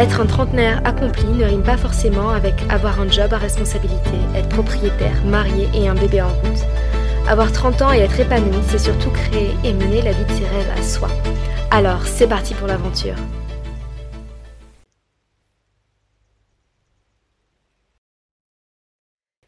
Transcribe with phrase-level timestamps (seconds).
[0.00, 4.48] Être un trentenaire accompli ne rime pas forcément avec avoir un job à responsabilité, être
[4.48, 6.64] propriétaire, marié et un bébé en route.
[7.28, 10.46] Avoir 30 ans et être épanoui, c'est surtout créer et mener la vie de ses
[10.46, 11.08] rêves à soi.
[11.70, 13.14] Alors, c'est parti pour l'aventure.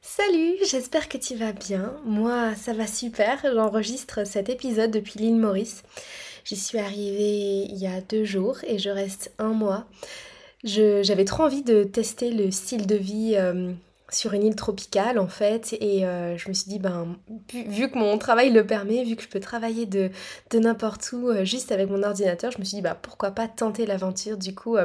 [0.03, 1.95] Salut, j'espère que tu vas bien.
[2.05, 3.41] Moi, ça va super.
[3.43, 5.83] J'enregistre cet épisode depuis l'île Maurice.
[6.45, 9.87] J'y suis arrivée il y a deux jours et je reste un mois.
[10.65, 13.73] J'avais trop envie de tester le style de vie euh,
[14.11, 15.73] sur une île tropicale en fait.
[15.81, 17.17] Et euh, je me suis dit ben
[17.53, 20.11] vu, que mon travail le permet, vu que je peux travailler de,
[20.55, 23.87] n'importe où euh, juste avec mon ordinateur, je me suis dit bah pourquoi pas tenter
[23.87, 24.37] l'aventure.
[24.37, 24.77] Du coup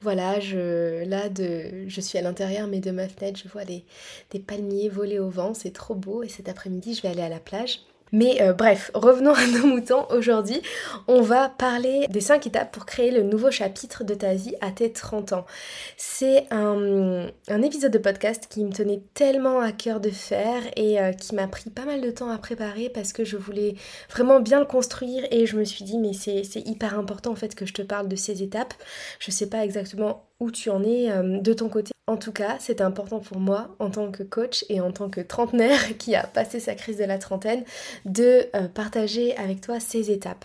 [0.00, 3.84] voilà je là de je suis à l'intérieur mais de ma fenêtre je vois des,
[4.30, 5.54] des palmiers voler au vent.
[5.54, 6.24] C'est trop beau.
[6.24, 7.80] Et cet après-midi je vais aller à la plage
[8.12, 10.06] mais euh, bref, revenons à nos moutons.
[10.10, 10.60] Aujourd'hui,
[11.08, 14.70] on va parler des 5 étapes pour créer le nouveau chapitre de ta vie à
[14.70, 15.46] tes 30 ans.
[15.96, 17.26] C'est un,
[17.62, 21.48] épisode de podcast qui me tenait tellement à cœur de faire et euh, qui m'a
[21.48, 23.76] pris pas mal de temps à préparer parce que je voulais
[24.10, 27.54] vraiment bien le construire et je me suis dit mais c'est hyper important en fait
[27.54, 28.74] que je te parle de ces étapes.
[29.20, 31.91] Je sais pas exactement où tu en es euh, de ton côté.
[32.12, 35.22] En tout cas, c'est important pour moi en tant que coach et en tant que
[35.22, 37.64] trentenaire qui a passé sa crise de la trentaine
[38.04, 40.44] de euh, partager avec toi ces étapes.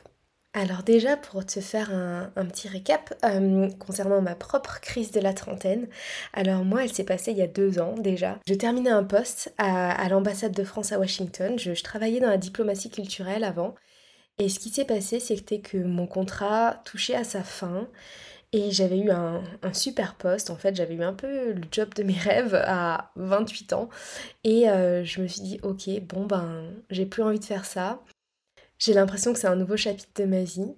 [0.54, 5.34] Alors déjà, pour te faire un, petit récap euh, concernant ma propre crise de la
[5.34, 5.88] trentaine,
[6.32, 8.40] alors moi, elle s'est passée il y a deux ans déjà.
[8.48, 11.60] Je terminais un poste à, l'ambassade de France à Washington.
[11.60, 13.76] je, travaillais dans la diplomatie culturelle avant.
[14.40, 17.90] Et ce qui s'est passé, c'était que mon contrat touchait à sa fin.
[18.54, 19.44] Et j'avais eu un,
[19.74, 23.74] super poste, en fait, j'avais eu un peu le job de mes rêves à 28
[23.74, 23.90] ans.
[24.44, 28.02] Et euh, je me suis dit, ok, bon ben, j'ai plus envie de faire ça.
[28.80, 30.76] J'ai l'impression que c'est un nouveau chapitre de ma vie.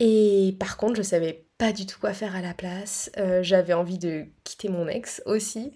[0.00, 3.10] Et par contre, je savais pas du tout quoi faire à la place.
[3.16, 5.72] Euh, j'avais envie de quitter mon ex aussi.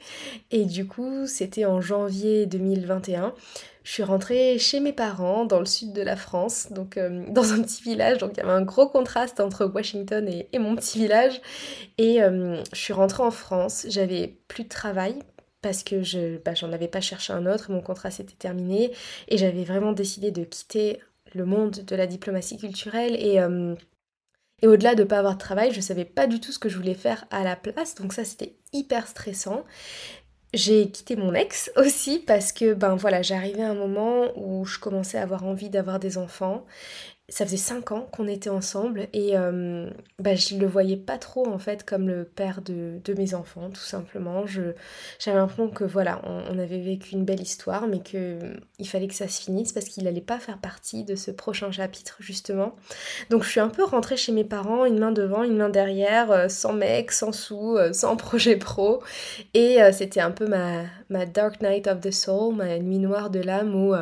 [0.51, 3.35] Et du coup, c'était en janvier 2021
[3.83, 7.53] je suis rentrée chez mes parents dans le sud de la France, donc euh, dans
[7.53, 8.19] un petit village.
[8.19, 11.41] Donc il y avait un gros contraste entre Washington et, mon petit village.
[11.99, 13.87] Et euh, je suis rentrée en France.
[13.89, 15.19] J'avais plus de travail
[15.63, 17.71] parce que bah, j'en avais pas cherché un autre.
[17.71, 18.93] Mon contrat s'était terminé
[19.29, 21.01] et j'avais vraiment décidé de quitter
[21.35, 23.39] le monde de la diplomatie culturelle et
[24.63, 26.69] et au-delà de ne pas avoir de travail, je savais pas du tout ce que
[26.69, 29.65] je voulais faire à la place, donc ça c'était hyper stressant.
[30.53, 34.79] J'ai quitté mon ex aussi parce que ben voilà, j'arrivais à un moment où je
[34.79, 36.67] commençais à avoir envie d'avoir des enfants
[37.31, 41.47] ça faisait 5 ans qu'on était ensemble et euh, bah, je le voyais pas trop
[41.47, 44.45] en fait comme le père de, mes enfants tout simplement.
[44.47, 49.29] J'avais l'impression que voilà, on, avait vécu une belle histoire mais qu'il fallait que ça
[49.29, 52.75] se finisse parce qu'il allait pas faire partie de ce prochain chapitre justement.
[53.31, 56.33] Donc je suis un peu rentrée chez mes parents, une main devant, une main derrière,
[56.33, 59.03] euh, sans mec, sans sous, euh, sans projet pro
[59.55, 63.41] et c'était un peu ma, ma Dark Night of the Soul, ma nuit noire de
[63.41, 63.95] l'âme où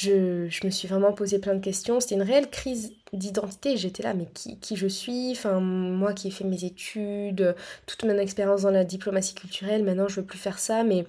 [0.00, 1.98] je, me suis vraiment posé plein de questions.
[1.98, 3.76] C'était une réelle crise d'identité.
[3.76, 5.32] J'étais là, mais qui, qui, je suis?
[5.32, 10.06] Enfin, moi qui ai fait mes études, toute mon expérience dans la diplomatie culturelle, maintenant
[10.06, 11.04] je veux plus faire ça, mais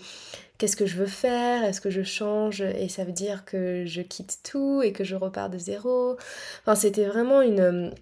[0.57, 1.63] qu'est-ce que je veux faire?
[1.63, 2.61] Est-ce que je change?
[2.61, 6.17] Et ça veut dire que je quitte tout et que je repars de zéro.
[6.63, 7.94] Enfin, c'était vraiment une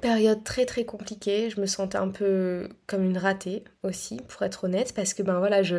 [0.00, 4.64] période très très compliquée, je me sentais un peu comme une ratée aussi, pour être
[4.64, 5.76] honnête, parce que ben voilà, je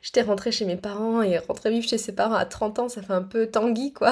[0.00, 3.02] j'étais rentrée chez mes parents et rentrer vivre chez ses parents à 30 ans, ça
[3.02, 4.10] fait un peu tanguy quoi.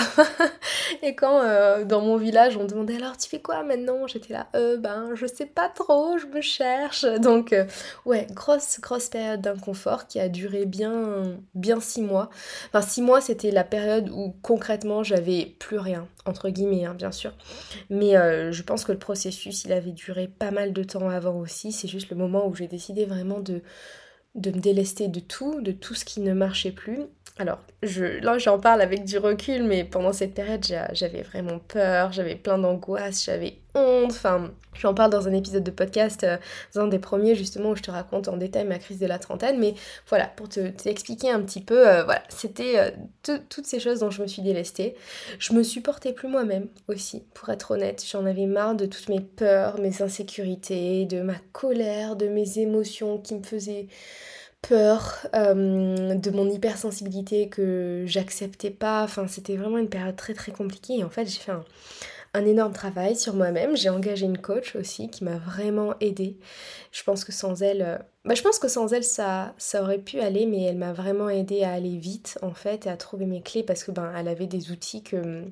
[1.02, 4.48] et quand euh, dans mon village on demandait alors tu fais quoi maintenant, j'étais là
[4.54, 7.04] euh ben je sais pas trop, je me cherche.
[7.04, 7.64] Donc euh,
[8.04, 12.28] ouais, grosse grosse période d'inconfort qui a duré bien bien six mois.
[12.68, 17.12] Enfin six mois c'était la période où concrètement j'avais plus rien entre guillemets hein, bien
[17.12, 17.32] sûr,
[17.88, 21.36] mais euh, je pense que le processus il avait duré pas mal de temps avant
[21.36, 21.72] aussi.
[21.72, 23.62] C'est juste le moment où j'ai décidé vraiment de,
[24.34, 26.98] me délester de tout, de tout ce qui ne marchait plus.
[27.40, 32.12] Alors, je, là j'en parle avec du recul, mais pendant cette période j'avais vraiment peur,
[32.12, 36.36] j'avais plein d'angoisse, j'avais honte, enfin j'en parle dans un épisode de podcast, euh,
[36.74, 39.18] dans un des premiers justement où je te raconte en détail ma crise de la
[39.18, 39.72] trentaine, mais
[40.10, 44.10] voilà, pour te t'expliquer un petit peu, euh, voilà, c'était euh, toutes ces choses dont
[44.10, 44.94] je me suis délestée.
[45.38, 49.20] Je me supportais plus moi-même aussi, pour être honnête, j'en avais marre de toutes mes
[49.20, 53.86] peurs, mes insécurités, de ma colère, de mes émotions qui me faisaient
[54.62, 59.02] peur euh, de mon hypersensibilité que j'acceptais pas.
[59.02, 60.98] Enfin, c'était vraiment une période très très compliquée.
[60.98, 61.52] Et en fait, j'ai fait
[62.34, 63.76] un, énorme travail sur moi-même.
[63.76, 66.36] J'ai engagé une coach aussi qui m'a vraiment aidée.
[66.92, 69.98] Je pense que sans elle, euh, bah, je pense que sans elle ça, ça aurait
[69.98, 73.24] pu aller, mais elle m'a vraiment aidée à aller vite en fait et à trouver
[73.24, 75.44] mes clés parce que ben elle avait des outils que,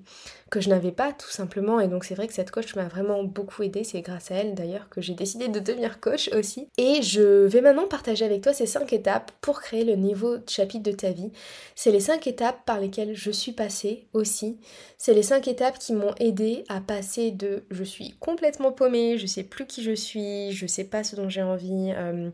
[0.51, 3.25] que je n'avais pas tout simplement et donc c'est vrai que cette coach m'a vraiment
[3.25, 3.85] beaucoup aidée.
[3.85, 6.69] C'est grâce à elle d'ailleurs que j'ai décidé de devenir coach aussi.
[6.77, 10.91] Et je vais maintenant partager avec toi ces cinq étapes pour créer le niveau chapitre
[10.91, 11.33] de ta vie.
[11.75, 14.59] C'est les cinq étapes par lesquelles je suis passée aussi.
[14.99, 19.27] C'est les cinq étapes qui m'ont aidée à passer de je suis complètement paumée, je
[19.27, 22.31] sais plus qui je suis, je sais pas ce dont j'ai envie, euh,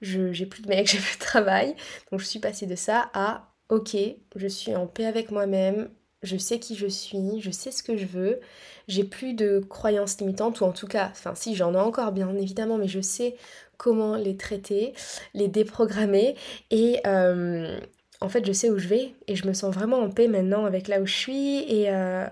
[0.00, 1.74] j'ai plus de mec, j'ai plus de travail.
[2.10, 3.96] Donc je suis passée de ça à ok,
[4.36, 5.90] je suis en paix avec moi-même,
[6.22, 8.40] je sais qui je suis, je sais ce que je veux,
[8.88, 12.34] j'ai plus de croyances limitantes, ou en tout cas, enfin si j'en ai encore bien
[12.36, 13.36] évidemment, mais je sais
[13.76, 14.94] comment les traiter,
[15.34, 16.34] les déprogrammer,
[16.70, 17.78] et euh,
[18.20, 20.64] en fait je sais où je vais, et je me sens vraiment en paix maintenant
[20.64, 22.26] avec là où je suis, et euh,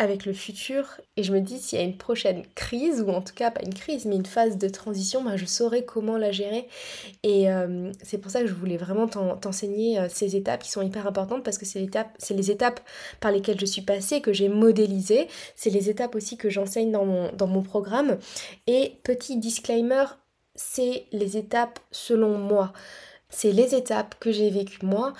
[0.00, 3.20] avec le futur et je me dis s'il y a une prochaine crise ou en
[3.20, 6.32] tout cas pas une crise mais une phase de transition ben, je saurai comment la
[6.32, 6.68] gérer.
[7.22, 10.80] Et euh, c'est pour ça que je voulais vraiment t'enseigner euh, ces étapes qui sont
[10.80, 11.86] hyper importantes parce que c'est
[12.30, 12.80] les étapes
[13.20, 15.28] par lesquelles je suis passée que j'ai modélisées.
[15.54, 18.16] C'est les étapes aussi que j'enseigne dans mon, dans mon programme.
[18.66, 20.06] Et petit disclaimer
[20.54, 22.72] c'est les étapes selon moi.
[23.28, 25.12] C'est les étapes que j'ai vécues moi.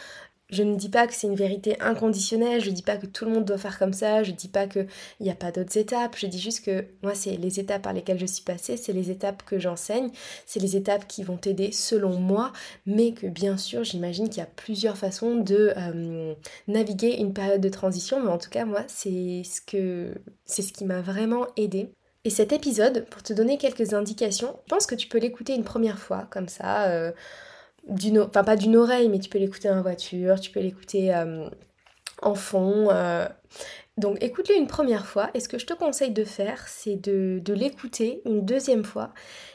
[0.50, 3.25] Je ne dis pas que c'est une vérité inconditionnelle, je ne dis pas que tout
[3.25, 4.87] le monde doit faire comme ça, je ne dis pas qu'il
[5.20, 8.19] n'y a pas d'autres étapes, je dis juste que moi c'est les étapes par lesquelles
[8.19, 10.11] je suis passée, c'est les étapes que j'enseigne,
[10.47, 12.52] c'est les étapes qui vont t'aider selon moi,
[12.87, 16.35] mais que bien sûr j'imagine qu'il y a plusieurs façons de euh,
[16.69, 20.14] naviguer une période de transition, mais en tout cas moi c'est ce, que,
[20.44, 21.91] c'est ce qui m'a vraiment aidé.
[22.25, 25.64] Et cet épisode, pour te donner quelques indications, je pense que tu peux l'écouter une
[25.64, 26.88] première fois, comme ça.
[26.91, 27.12] Euh,
[27.88, 31.48] d'une, enfin pas d'une oreille, mais tu peux l'écouter en voiture, tu peux l'écouter euh,
[32.22, 32.88] en fond.
[32.90, 33.26] Euh.
[33.98, 37.40] Donc écoute-le une première fois et ce que je te conseille de faire, c'est de,
[37.44, 39.12] de l'écouter une deuxième fois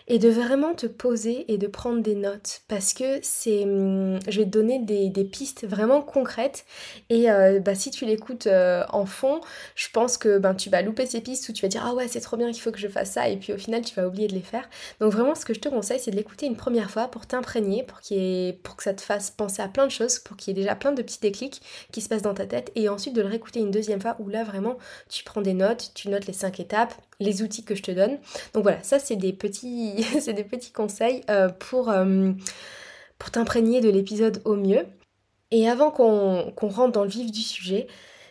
[0.07, 4.39] et de vraiment te poser et de prendre des notes parce que c'est hum, je
[4.39, 6.65] vais te donner des, pistes vraiment concrètes
[7.09, 9.41] et euh, bah, si tu l'écoutes euh, en fond
[9.73, 12.07] je pense que ben, tu vas louper ces pistes où tu vas dire ah ouais
[12.07, 14.07] c'est trop bien il faut que je fasse ça et puis au final tu vas
[14.07, 14.69] oublier de les faire.
[14.99, 17.83] Donc vraiment ce que je te conseille c'est de l'écouter une première fois pour t'imprégner
[17.83, 20.59] pour, qu'il pour que ça te fasse penser à plein de choses pour qu'il y
[20.59, 21.61] ait déjà plein de petits déclics
[21.91, 24.29] qui se passent dans ta tête et ensuite de le réécouter une deuxième fois où
[24.29, 24.77] là vraiment
[25.09, 28.17] tu prends des notes tu notes les cinq étapes les outils que je te donne.
[28.53, 32.31] Donc voilà, ça c'est des petits, c'est des petits conseils euh, pour, euh,
[33.17, 34.85] pour t'imprégner de l'épisode au mieux.
[35.51, 37.87] Et avant qu'on rentre dans le vif du sujet,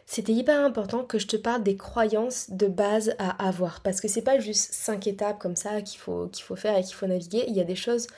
[0.07, 3.81] c'était hyper important que je te parle des croyances de base à avoir.
[3.81, 6.83] Parce que c'est pas juste cinq étapes comme ça qu'il faut, qu'il faut faire et
[6.83, 7.45] qu'il faut naviguer.
[7.49, 8.09] Il y a des choses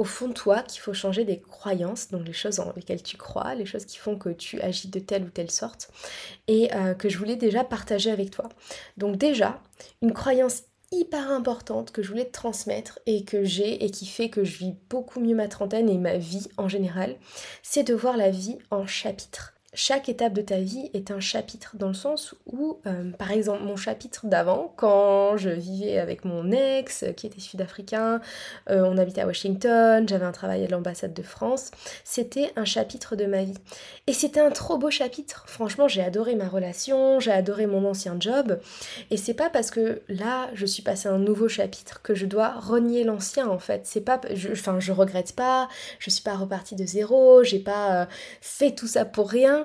[0.00, 3.18] au fond de toi qu'il faut changer des croyances, donc les choses en lesquelles tu
[3.18, 5.90] crois, les choses qui font que tu agis de telle ou telle sorte,
[6.48, 8.48] et euh, que je voulais déjà partager avec toi.
[8.96, 9.60] Donc déjà,
[10.00, 14.30] une croyance hyper importante que je voulais te transmettre et que j'ai et qui fait
[14.30, 17.16] que je vis beaucoup mieux ma trentaine et ma vie en général,
[17.62, 21.76] c'est de voir la vie en chapitres chaque étape de ta vie est un chapitre,
[21.76, 26.50] dans le sens où, euh, par exemple, mon chapitre d'avant, quand je vivais avec mon
[26.50, 28.20] ex, qui était sud-africain,
[28.68, 31.70] euh, on habitait à Washington, j'avais un travail à l'ambassade de France,
[32.02, 33.58] c'était un chapitre de ma vie.
[34.08, 35.44] Et c'était un trop beau chapitre.
[35.46, 38.58] Franchement, j'ai adoré ma relation, j'ai adoré mon ancien job,
[39.10, 42.26] et c'est pas parce que là, je suis passée à un nouveau chapitre que je
[42.26, 43.82] dois renier l'ancien, en fait.
[43.84, 45.68] C'est pas, enfin, je, regrette pas,
[46.00, 48.06] je suis pas repartie de zéro, j'ai pas euh,
[48.40, 49.59] fait tout ça pour rien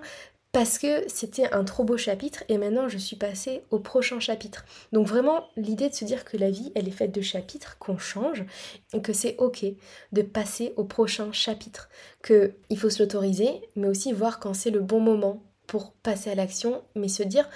[0.55, 4.63] parce que c'était un trop beau chapitre et maintenant je suis passée au prochain chapitre.
[4.93, 7.97] Donc vraiment l'idée de se dire que la vie elle est faite de chapitres, qu'on
[7.97, 8.45] change
[8.93, 9.65] et que c'est ok
[10.13, 11.89] de passer au prochain chapitre,
[12.21, 16.29] que il faut se l'autoriser mais aussi voir quand c'est le bon moment pour passer
[16.29, 17.49] à l'action, mais se dire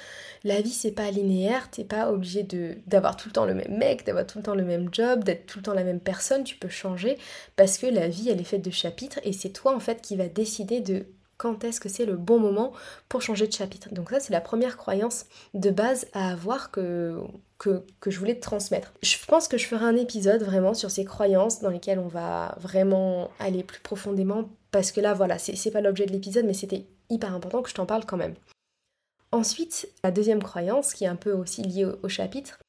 [0.43, 3.77] la vie c'est pas linéaire, t'es pas obligé de d'avoir tout le temps le même
[3.77, 6.43] mec, d'avoir tout le temps le même job, d'être tout le temps la même personne,
[6.43, 7.17] tu peux changer
[7.55, 10.17] parce que la vie elle est faite de chapitres et c'est toi en fait qui
[10.17, 11.05] va décider de
[11.39, 12.73] quand est-ce que c'est le bon moment
[13.07, 13.91] pour changer de chapitre.
[13.93, 17.23] Donc ça c'est la première croyance de base à avoir que,
[18.05, 18.93] je voulais te transmettre.
[19.01, 22.55] Je pense que je ferai un épisode vraiment sur ces croyances dans lesquelles on va
[22.59, 26.85] vraiment aller plus profondément parce que là voilà, c'est pas l'objet de l'épisode mais c'était
[27.09, 28.35] hyper important que je t'en parle quand même.
[29.31, 32.59] Ensuite, la deuxième croyance qui est un peu aussi liée au, au chapitre,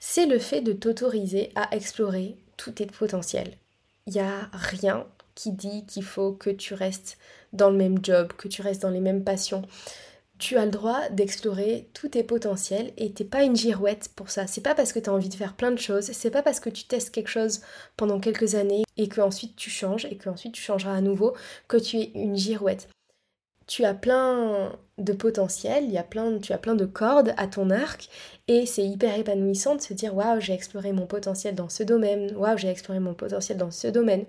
[0.00, 3.52] c'est le fait de t'autoriser à explorer tous tes potentiels.
[4.06, 7.18] Il n'y a rien qui dit qu'il faut que tu restes
[7.52, 9.62] dans le même job, que tu restes dans les mêmes passions.
[10.38, 14.46] tu as le droit d'explorer tous tes potentiels et t'es pas une girouette pour ça.
[14.46, 16.60] C'est pas parce que tu as envie de faire plein de choses, c'est pas parce
[16.60, 17.60] que tu testes quelque chose
[17.96, 21.34] pendant quelques années et que ensuite tu changes et que ensuite tu changeras à nouveau
[21.68, 22.88] que tu es une girouette.
[23.70, 27.46] Tu as plein de potentiel, il y a plein, tu as plein de cordes à
[27.46, 28.08] ton arc
[28.48, 32.34] et c'est hyper épanouissant de se dire waouh, j'ai exploré mon potentiel dans ce domaine,
[32.34, 34.24] waouh, j'ai exploré mon potentiel dans ce domaine.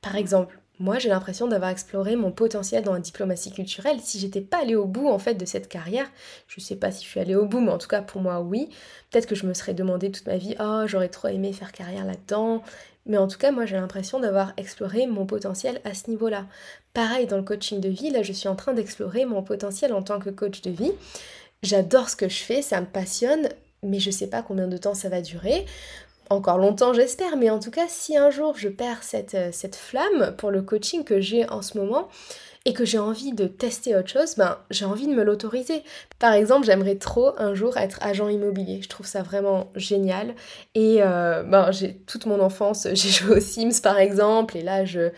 [0.00, 4.00] Par exemple, moi, j'ai l'impression d'avoir exploré mon potentiel dans la diplomatie culturelle.
[4.00, 6.10] Si j'étais pas allée au bout en fait de cette carrière,
[6.48, 8.40] je sais pas si je suis allée au bout, mais en tout cas pour moi
[8.40, 8.70] oui.
[9.10, 12.06] Peut-être que je me serais demandé toute ma vie, oh j'aurais trop aimé faire carrière
[12.06, 12.62] là-dedans.
[13.06, 16.46] Mais en tout cas, moi j'ai l'impression d'avoir exploré mon potentiel à ce niveau-là.
[16.92, 20.02] Pareil dans le coaching de vie, là je suis en train d'explorer mon potentiel en
[20.02, 20.92] tant que coach de vie.
[21.62, 23.48] J'adore ce que je fais, ça me passionne,
[23.82, 25.64] mais je sais pas combien de temps ça va durer
[26.30, 29.76] encore longtemps j'espère, mais en tout cas si un jour je perds cette, euh, cette
[29.76, 32.08] flamme pour le coaching que j'ai en ce moment,
[32.66, 35.84] et que j'ai envie de tester autre chose, ben j'ai envie de me l'autoriser.
[36.18, 38.82] Par exemple, j'aimerais trop un jour être agent immobilier.
[38.82, 40.34] Je trouve ça vraiment génial.
[40.74, 44.84] Et euh, ben j'ai toute mon enfance, j'ai joué aux Sims par exemple, et là
[44.84, 45.10] je,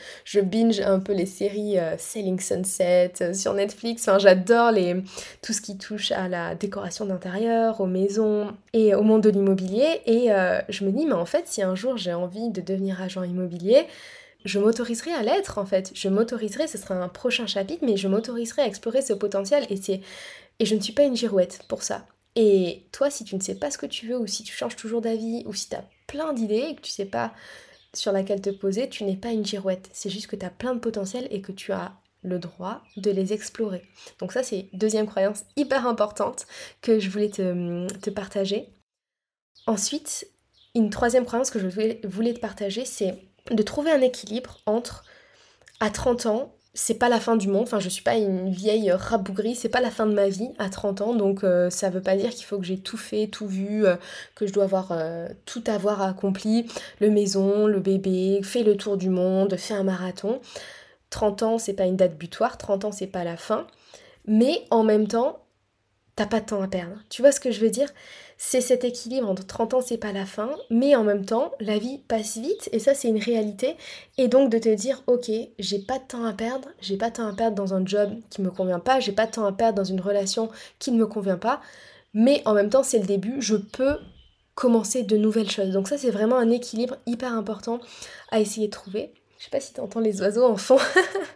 [0.43, 4.11] binge un peu les séries euh, Selling Sunset euh, sur Netflix.
[4.19, 4.73] J'adore
[5.40, 10.02] tout ce qui touche à la décoration d'intérieur, aux maisons et au monde de l'immobilier.
[10.05, 10.28] Et
[10.69, 13.87] je me dis, mais en fait, si un jour j'ai envie de devenir agent immobilier,
[14.45, 15.90] je m'autoriserai à l'être en fait.
[15.95, 19.76] Je m'autoriserai, ce sera un prochain chapitre, mais je m'autoriserai à explorer ce potentiel et
[19.76, 20.00] c'est
[20.61, 22.07] et je ne suis pas une girouette pour ça.
[22.35, 24.76] Et toi, si tu ne sais pas ce que tu veux ou si tu changes
[24.76, 27.33] toujours d'avis ou si tu as plein d'idées et que tu sais pas
[27.95, 29.88] sur laquelle te poser, tu n'es pas une girouette.
[29.92, 31.92] C'est juste que tu as plein de potentiel et que tu as
[32.23, 33.83] le droit de les explorer.
[34.18, 36.47] Donc ça, c'est deuxième croyance hyper importante
[36.80, 38.68] que je voulais te, te partager.
[39.66, 40.26] Ensuite,
[40.75, 41.66] une troisième croyance que je
[42.07, 45.05] voulais te partager, c'est de trouver un équilibre entre
[45.81, 48.93] à 30 ans, c'est pas la fin du monde, enfin je suis pas une vieille
[48.93, 52.02] rabougrie, c'est pas la fin de ma vie à 30 ans, donc euh, ça veut
[52.02, 53.97] pas dire qu'il faut que j'ai tout fait, tout vu, euh,
[54.37, 56.69] que je dois avoir euh, tout avoir accompli,
[57.00, 60.40] le maison, le bébé, fait le tour du monde, fait un marathon.
[61.11, 63.67] 30 ans, c'est pas une date butoir, 30 ans, c'est pas la fin,
[64.26, 65.45] mais en même temps,
[66.17, 66.97] t'as pas de temps à perdre.
[67.09, 67.88] Tu vois ce que je veux dire?
[68.40, 71.76] C'est cet équilibre entre 30 ans, c'est pas la fin, mais en même temps, la
[71.76, 73.76] vie passe vite et ça, c'est une réalité.
[74.16, 75.28] Et donc de te dire, ok,
[75.59, 78.12] j'ai pas de temps à perdre, j'ai pas de temps à perdre dans un job
[78.30, 80.99] qui me convient pas, j'ai pas de temps à perdre dans une relation qui ne
[80.99, 81.61] me convient pas,
[82.14, 83.99] mais en même temps, c'est le début, je peux
[84.54, 85.73] commencer de nouvelles choses.
[85.73, 87.80] Donc ça, c'est vraiment un équilibre hyper important
[88.30, 89.12] à essayer de trouver.
[89.38, 90.78] Je sais pas si tu entends les oiseaux en fond.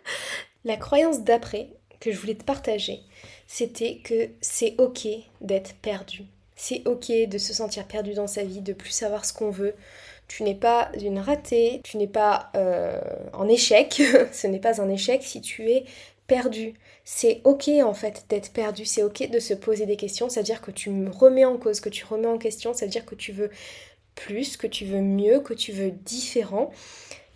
[0.64, 3.00] la croyance d'après que je voulais te partager,
[3.48, 5.08] c'était que c'est ok
[5.40, 6.26] d'être perdu.
[6.64, 9.74] C'est ok de se sentir perdu dans sa vie, de plus savoir ce qu'on veut.
[10.28, 13.00] Tu n'es pas une ratée, tu n'es pas euh,
[13.32, 14.00] en échec.
[14.32, 15.84] ce n'est pas un échec si tu es
[16.28, 16.74] perdu.
[17.04, 20.70] C'est ok en fait d'être perdu, c'est ok de se poser des questions, c'est-à-dire que
[20.70, 23.50] tu me remets en cause, que tu remets en question, c'est-à-dire que tu veux
[24.14, 26.70] plus, que tu veux mieux, que tu veux différent.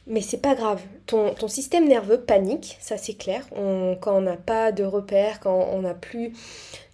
[0.09, 0.83] Mais c'est pas grave.
[1.07, 3.45] Ton, système nerveux panique, ça c'est clair.
[3.51, 6.33] quand on n'a pas de repères, quand on n'a plus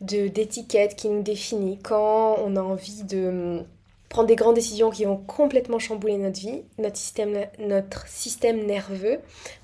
[0.00, 3.64] d'étiquette qui nous définit, quand on a envie de hum,
[4.08, 8.06] prendre des grandes décisions qui vont complètement chambouler notre vie, notre système, notre
[8.54, 9.18] nerveux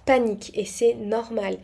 [0.04, 1.58] panique et c'est normal.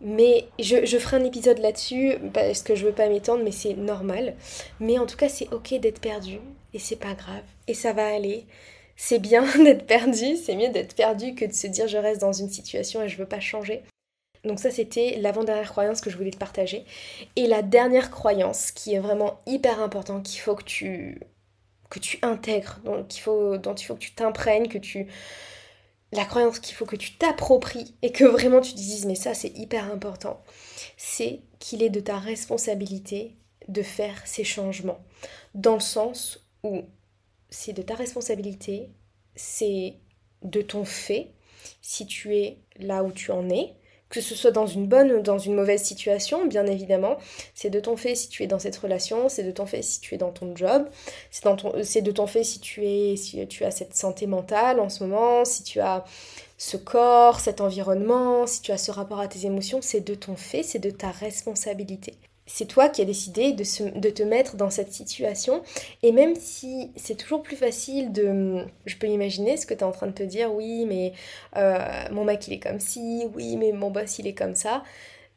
[0.00, 3.74] Mais je, je, ferai un épisode là-dessus parce que je veux pas m'étendre, mais c'est
[3.74, 4.34] normal.
[4.78, 6.38] Mais en tout cas, c'est ok d'être perdu
[6.72, 8.46] et c'est pas grave et ça va aller
[8.98, 12.32] c'est bien d'être perdu, c'est mieux d'être perdu que de se dire je reste dans
[12.34, 13.82] une situation et je veux pas changer.
[14.44, 16.84] Donc ça c'était l'avant-dernière croyance que je voulais te partager.
[17.36, 21.20] Et la dernière croyance qui est vraiment hyper importante, qu'il faut que tu
[21.88, 25.06] que intègres, donc il faut, dont il faut que tu t'imprègnes, que tu
[26.12, 29.32] la croyance qu'il faut que tu t'appropries et que vraiment tu te dises mais ça
[29.32, 30.42] c'est hyper important,
[30.96, 33.36] c'est qu'il est de ta responsabilité
[33.68, 34.98] de faire ces changements.
[35.54, 36.84] Dans le sens où
[37.50, 38.90] c'est de ta responsabilité,
[39.34, 39.94] c'est
[40.42, 41.32] de ton fait,
[41.82, 43.74] si tu es là où tu en es,
[44.08, 47.18] que ce soit dans une bonne ou dans une mauvaise situation, bien évidemment,
[47.54, 50.00] c'est de ton fait si tu es dans cette relation, c'est de ton fait si
[50.00, 50.88] tu es dans ton job,
[51.30, 55.04] c'est de ton fait si tu es si tu as cette santé mentale en ce
[55.04, 56.04] moment, si tu as
[56.56, 60.36] ce corps, cet environnement, si tu as ce rapport à tes émotions, c'est de ton
[60.36, 62.14] fait, c'est de ta responsabilité
[62.48, 65.62] c'est toi qui as décidé de, te mettre dans cette situation.
[66.02, 68.64] Et même si c'est toujours plus facile de...
[68.86, 71.12] Je peux imaginer ce que tu es en train de te dire, oui, mais
[71.56, 71.78] euh,
[72.10, 74.82] mon mec il est comme ci, oui, mais mon boss il est comme ça.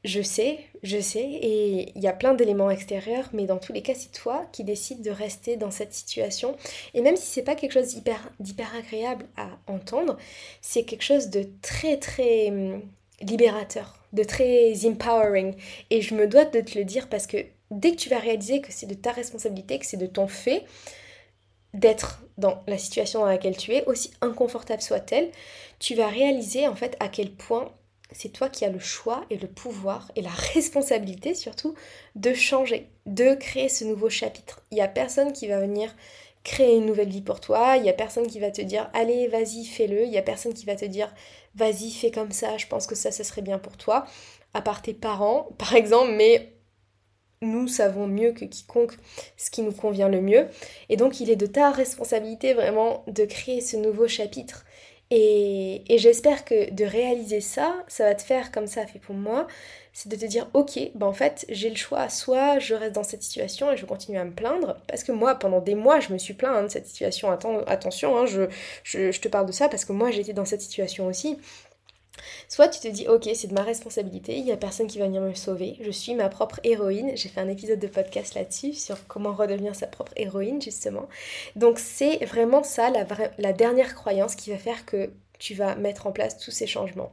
[0.04, 3.84] Je sais, je sais, et il y a plein d'éléments extérieurs, mais dans tous les
[3.84, 6.58] cas, c'est toi qui décides de rester dans cette situation.
[6.96, 7.96] Et même si c'est pas quelque chose
[8.40, 10.18] d'hyper agréable à entendre,
[10.60, 12.82] c'est quelque chose de très très hum,
[13.22, 15.56] libérateur de très empowering.
[15.90, 17.38] Et je me dois de te le dire parce que
[17.70, 20.66] dès que tu vas réaliser que c'est de ta responsabilité, que c'est de ton fait,
[21.74, 25.32] d'être dans la situation dans laquelle tu es, aussi inconfortable soit-elle,
[25.80, 27.72] tu vas réaliser en fait à quel point
[28.12, 31.76] c'est toi qui as le choix et le pouvoir et la responsabilité surtout
[32.16, 34.62] de changer, de créer ce nouveau chapitre.
[34.72, 35.96] Il n'y a personne qui va venir
[36.44, 39.28] créer une nouvelle vie pour toi, il n'y a personne qui va te dire allez
[39.28, 41.14] vas-y fais-le, il n'y a personne qui va te dire
[41.56, 44.06] vas-y fais comme ça, je pense que ça ce serait bien pour toi,
[44.54, 46.54] à part tes parents par exemple, mais
[47.42, 48.98] nous savons mieux que quiconque
[49.36, 50.48] ce qui nous convient le mieux.
[50.90, 54.64] Et donc il est de ta responsabilité vraiment de créer ce nouveau chapitre.
[55.14, 59.46] Et, j'espère que de réaliser ça, ça va te faire comme ça fait pour moi,
[59.92, 63.04] c'est de te dire ok, ben en fait j'ai le choix, soit je reste dans
[63.04, 66.14] cette situation et je continue à me plaindre, parce que moi pendant des mois je
[66.14, 67.30] me suis plaint de cette situation,
[67.68, 68.44] attention, hein, je,
[68.84, 71.38] je, te parle de ça parce que moi j'étais dans cette situation aussi,
[72.48, 75.06] Soit tu te dis ok c'est de ma responsabilité, il n'y a personne qui va
[75.06, 78.74] venir me sauver, je suis ma propre héroïne, j'ai fait un épisode de podcast là-dessus
[78.74, 81.08] sur comment redevenir sa propre héroïne justement.
[81.56, 83.06] Donc c'est vraiment ça la,
[83.38, 85.10] la dernière croyance qui va faire que
[85.42, 87.12] tu vas mettre en place tous ces changements.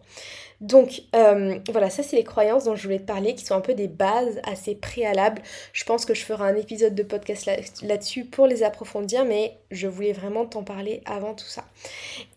[0.61, 3.63] Donc euh, voilà, ça c'est les croyances dont je voulais te parler, qui sont un
[3.63, 5.41] peu des bases assez préalables.
[5.73, 7.49] Je pense que je ferai un épisode de podcast
[7.83, 11.65] là-dessus pour les approfondir, mais je voulais vraiment t'en parler avant tout ça.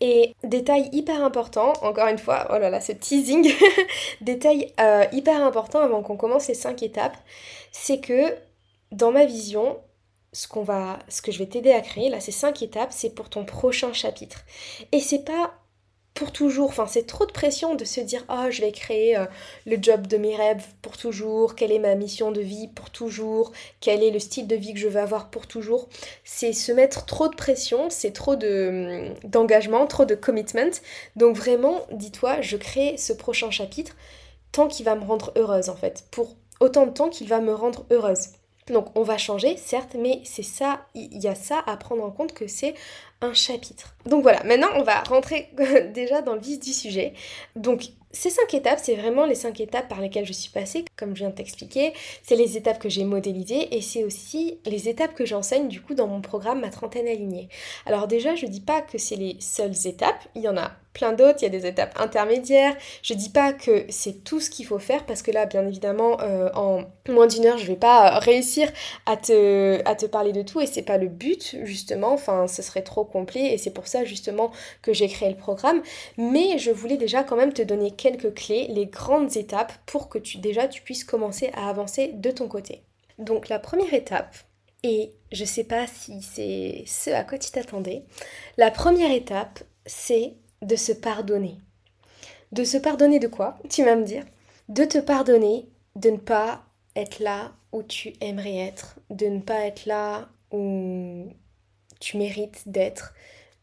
[0.00, 3.52] Et détail hyper important, encore une fois, oh là là, ce teasing,
[4.22, 7.18] détail euh, hyper important avant qu'on commence les 5 étapes,
[7.70, 8.34] c'est que
[8.92, 9.78] dans ma vision,
[10.32, 13.10] ce qu'on va ce que je vais t'aider à créer là ces cinq étapes c'est
[13.10, 14.44] pour ton prochain chapitre
[14.90, 15.52] et c'est pas
[16.14, 16.68] pour toujours.
[16.70, 19.26] Enfin, c'est trop de pression de se dire oh, je vais créer euh,
[19.66, 23.52] le job de mes rêves pour toujours, quelle est ma mission de vie pour toujours,
[23.80, 25.88] quel est le style de vie que je veux avoir pour toujours.
[26.24, 30.72] C'est se mettre trop de pression, c'est trop hum, d'engagement, trop de commitment.
[31.16, 33.96] Donc vraiment, dis-toi, je crée ce prochain chapitre
[34.52, 37.54] tant qu'il va me rendre heureuse en fait, pour autant de temps qu'il va me
[37.54, 38.28] rendre heureuse.
[38.72, 42.10] Donc on va changer, certes, mais c'est ça, il y a ça à prendre en
[42.10, 42.74] compte que c'est
[43.20, 43.94] un chapitre.
[44.06, 45.50] Donc voilà, maintenant on va rentrer
[45.94, 47.12] déjà dans le vif du sujet.
[47.54, 47.82] Donc
[48.14, 51.20] ces cinq étapes, c'est vraiment les cinq étapes par lesquelles je suis passée, comme je
[51.20, 51.94] viens de t'expliquer.
[52.22, 55.94] C'est les étapes que j'ai modélisées et c'est aussi les étapes que j'enseigne du coup
[55.94, 57.48] dans mon programme Ma trentaine alignée.
[57.86, 61.12] Alors déjà, je dis pas que c'est les seules étapes, il y en a plein
[61.12, 62.76] d'autres, il y a des étapes intermédiaires.
[63.02, 66.20] Je dis pas que c'est tout ce qu'il faut faire parce que là, bien évidemment,
[66.20, 68.68] euh, en moins d'une heure, je vais pas réussir
[69.06, 72.12] à te, à te parler de tout et c'est pas le but justement.
[72.12, 74.52] Enfin, ce serait trop complet et c'est pour ça justement
[74.82, 75.82] que j'ai créé le programme.
[76.16, 80.18] Mais je voulais déjà quand même te donner quelques clés, les grandes étapes pour que
[80.18, 82.82] tu déjà tu puisses commencer à avancer de ton côté.
[83.18, 84.34] Donc la première étape,
[84.82, 88.04] et je sais pas si c'est ce à quoi tu t'attendais,
[88.56, 91.58] la première étape, c'est de se pardonner.
[92.52, 94.24] De se pardonner de quoi Tu vas me dire?
[94.68, 96.64] De te pardonner de ne pas
[96.96, 101.26] être là où tu aimerais être, de ne pas être là où
[102.00, 103.14] tu mérites d'être,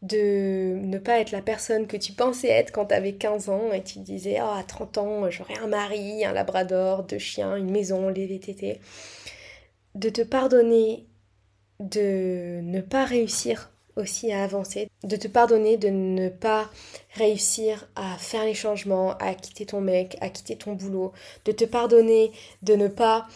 [0.02, 3.72] de ne pas être la personne que tu pensais être quand tu avais 15 ans
[3.72, 7.70] et tu disais oh, à 30 ans j'aurai un mari, un labrador, deux chiens, une
[7.70, 8.80] maison, les VTT.
[9.94, 11.06] De te pardonner
[11.80, 16.70] de ne pas réussir aussi à avancer, de te pardonner de ne pas
[17.14, 21.12] réussir à faire les changements, à quitter ton mec, à quitter ton boulot,
[21.44, 22.32] de te pardonner
[22.62, 23.26] de ne pas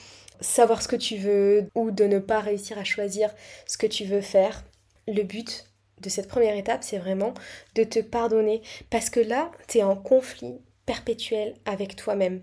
[0.40, 3.31] savoir ce que tu veux ou de ne pas réussir à choisir
[3.66, 4.64] ce que tu veux faire.
[5.07, 5.66] Le but
[6.00, 7.35] de cette première étape, c'est vraiment
[7.74, 12.42] de te pardonner parce que là, tu es en conflit perpétuel avec toi-même.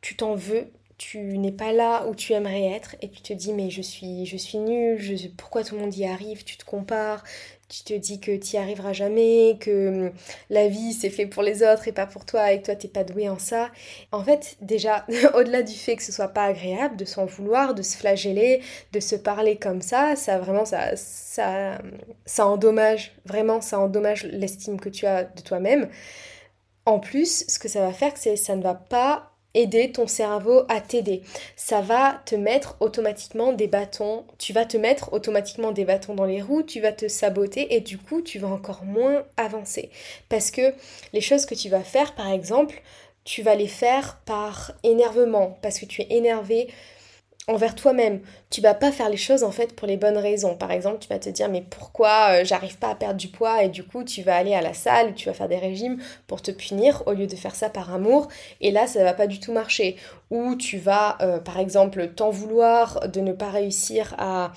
[0.00, 3.52] Tu t'en veux tu n'es pas là où tu aimerais être et tu te dis
[3.52, 6.64] mais je suis je suis nulle, je, pourquoi tout le monde y arrive, tu te
[6.64, 7.22] compares,
[7.68, 10.12] tu te dis que tu n'y arriveras jamais, que hum,
[10.50, 12.88] la vie c'est fait pour les autres et pas pour toi et que toi t'es
[12.88, 13.70] pas doué en ça.
[14.12, 15.04] En fait, déjà,
[15.34, 19.00] au-delà du fait que ce soit pas agréable de s'en vouloir, de se flageller, de
[19.00, 21.78] se parler comme ça, ça vraiment ça ça
[22.24, 25.88] ça endommage vraiment ça endommage l'estime que tu as de toi-même.
[26.86, 30.62] En plus, ce que ça va faire, c'est ça ne va pas aider ton cerveau
[30.68, 31.22] à t'aider.
[31.56, 36.24] Ça va te mettre automatiquement des bâtons, tu vas te mettre automatiquement des bâtons dans
[36.24, 39.90] les roues, tu vas te saboter et du coup tu vas encore moins avancer.
[40.28, 40.74] Parce que
[41.12, 42.82] les choses que tu vas faire par exemple,
[43.24, 46.68] tu vas les faire par énervement, parce que tu es énervé
[47.48, 48.20] envers toi-même.
[48.50, 50.56] Tu vas pas faire les choses en fait pour les bonnes raisons.
[50.56, 53.62] Par exemple, tu vas te dire mais pourquoi euh, j'arrive pas à perdre du poids
[53.62, 56.42] et du coup tu vas aller à la salle, tu vas faire des régimes pour
[56.42, 58.26] te punir au lieu de faire ça par amour
[58.60, 59.96] et là ça va pas du tout marcher.
[60.30, 64.52] Ou tu vas euh, par exemple t'en vouloir de ne pas réussir à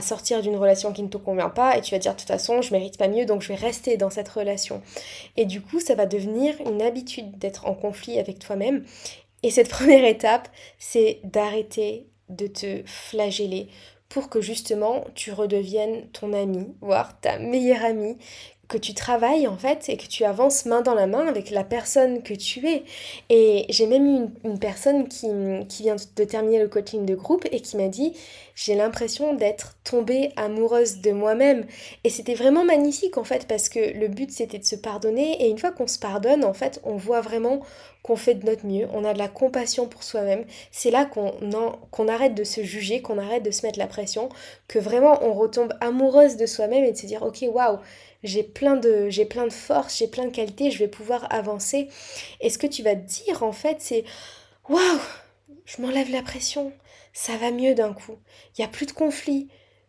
[0.00, 2.60] sortir d'une relation qui ne te convient pas et tu vas dire de toute façon
[2.60, 4.82] je mérite pas mieux donc je vais rester dans cette relation.
[5.36, 8.84] Et du coup ça va devenir une habitude d'être en conflit avec toi-même
[9.44, 13.68] et cette première étape, c'est d'arrêter de te flageller
[14.08, 18.18] pour que justement tu redeviennes ton ami, voire ta meilleure amie,
[18.72, 21.62] que tu travailles en fait et que tu avances main dans la main avec la
[21.62, 22.84] personne que tu es.
[23.28, 25.28] Et j'ai même eu une, personne qui,
[25.68, 28.14] qui, vient de terminer le coaching de groupe et qui m'a dit
[28.54, 31.66] j'ai l'impression d'être tombée amoureuse de moi-même.
[32.04, 35.48] Et c'était vraiment magnifique en fait parce que le but c'était de se pardonner et
[35.48, 37.62] une fois qu'on se pardonne en fait on voit vraiment
[38.02, 40.44] qu'on fait de notre mieux, on a de la compassion pour soi-même.
[40.72, 44.28] C'est là qu'on arrête de se juger, qu'on arrête de se mettre la pression,
[44.66, 47.78] que vraiment on retombe amoureuse de soi-même et de se dire ok waouh
[48.22, 51.88] j'ai plein de j'ai plein de force, j'ai plein de qualités, je vais pouvoir avancer.
[52.40, 54.04] Et ce que tu vas te dire en fait, c'est
[54.68, 55.00] waouh,
[55.64, 56.72] je m'enlève la pression,
[57.12, 58.18] ça va mieux d'un coup.
[58.56, 59.48] Il y a plus de conflit.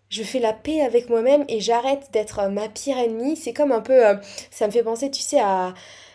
[0.10, 3.36] Je fais la paix avec moi-même et j'arrête d'être euh, ma pire ennemie.
[3.36, 4.16] C'est comme un peu euh,
[4.52, 5.74] ça me fait penser, tu sais à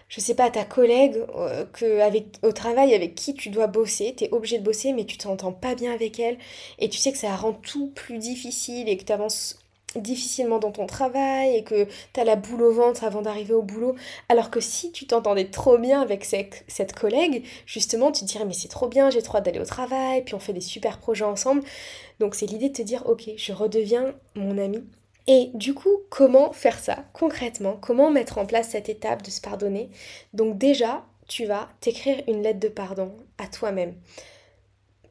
[0.08, 1.64] je sais pas, à ta collègue euh,
[2.42, 5.52] au travail avec qui tu dois bosser, tu es obligé de bosser mais tu t'entends
[5.52, 6.38] pas bien avec elle
[6.78, 9.58] et tu sais que ça rend tout plus difficile et que tu avances
[10.00, 13.62] difficilement dans ton travail et que tu as la boule au ventre avant d'arriver au
[13.62, 13.94] boulot.
[14.28, 18.52] Alors que si tu t'entendais trop bien avec cette, collègue, justement, tu te dirais mais
[18.52, 21.24] c'est trop bien, j'ai trop hâte d'aller au travail, puis on fait des super projets
[21.24, 21.62] ensemble.
[22.20, 24.84] Donc c'est l'idée de te dire ok, je redeviens mon ami.
[25.26, 27.76] Et du coup, comment faire ça concrètement?
[27.80, 29.90] Comment mettre en place cette étape de se pardonner?
[30.32, 33.94] Donc déjà, tu vas t'écrire une lettre de pardon à toi-même.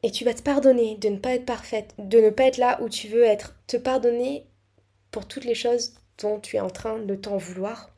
[0.02, 2.80] Et tu vas te pardonner de ne pas être parfaite, de ne pas être là
[2.82, 3.54] où tu veux être.
[3.68, 4.44] Te pardonner
[5.10, 5.92] pour toutes les choses
[6.22, 7.90] dont tu es en train de t'en vouloir.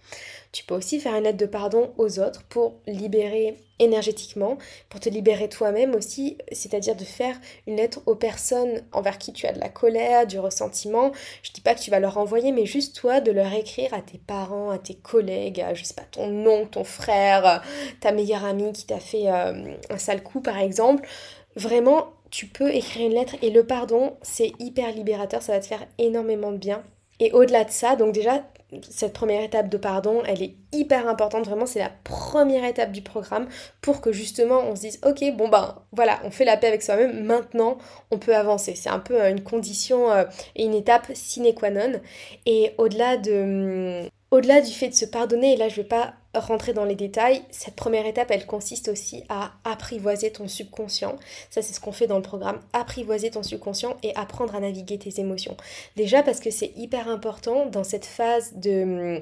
[0.52, 5.08] Tu peux aussi faire une lettre de pardon aux autres pour libérer énergétiquement, pour te
[5.08, 7.36] libérer toi-même aussi, c'est-à-dire de faire
[7.68, 11.12] une lettre aux personnes envers qui tu as de la colère, du ressentiment.
[11.42, 14.02] Je dis pas que tu vas leur envoyer, mais juste toi de leur écrire à
[14.02, 17.62] tes parents, à tes collègues, à je sais pas ton oncle, ton frère,
[18.00, 21.08] ta meilleure amie qui t'a fait euh, un sale coup par exemple.
[21.54, 25.66] Vraiment, tu peux écrire une lettre et le pardon, c'est hyper libérateur, ça va te
[25.66, 26.84] faire énormément de bien.
[27.20, 28.42] Et au-delà de ça, donc déjà,
[28.88, 33.02] cette première étape de pardon, elle est hyper importante, vraiment c'est la première étape du
[33.02, 33.48] programme
[33.80, 36.82] pour que justement on se dise ok bon ben voilà on fait la paix avec
[36.82, 37.78] soi-même, maintenant
[38.10, 38.74] on peut avancer.
[38.74, 40.24] C'est un peu euh, une condition euh,
[40.56, 42.00] et une étape sine qua non.
[42.46, 46.72] Et au-delà de au-delà du fait de se pardonner, et là je vais pas rentrer
[46.72, 51.16] dans les détails, cette première étape elle consiste aussi à apprivoiser ton subconscient.
[51.50, 54.98] Ça c'est ce qu'on fait dans le programme, apprivoiser ton subconscient et apprendre à naviguer
[54.98, 55.56] tes émotions.
[55.96, 59.20] Déjà parce que c'est hyper important dans cette phase de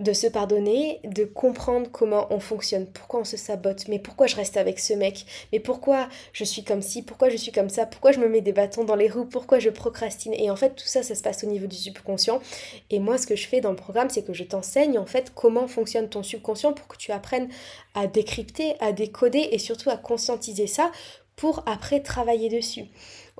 [0.00, 4.36] de se pardonner, de comprendre comment on fonctionne, pourquoi on se sabote, mais pourquoi je
[4.36, 7.86] reste avec ce mec, mais pourquoi je suis comme ci, pourquoi je suis comme ça,
[7.86, 10.32] pourquoi je me mets des bâtons dans les roues, pourquoi je procrastine.
[10.34, 12.40] Et en fait, tout ça, ça se passe au niveau du subconscient.
[12.88, 15.32] Et moi, ce que je fais dans le programme, c'est que je t'enseigne en fait
[15.34, 17.48] comment fonctionne ton subconscient pour que tu apprennes
[17.94, 20.90] à décrypter, à décoder et surtout à conscientiser ça
[21.36, 22.84] pour après travailler dessus.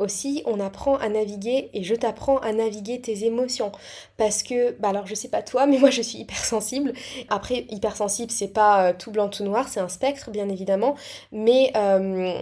[0.01, 3.71] Aussi, on apprend à naviguer et je t'apprends à naviguer tes émotions.
[4.17, 6.95] Parce que, bah alors je sais pas toi, mais moi je suis hypersensible.
[7.29, 10.97] Après, hypersensible, c'est pas euh, tout blanc, tout noir, c'est un spectre, bien évidemment.
[11.33, 12.41] Mais euh,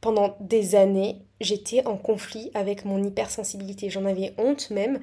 [0.00, 3.90] pendant des années, j'étais en conflit avec mon hypersensibilité.
[3.90, 5.00] J'en avais honte même,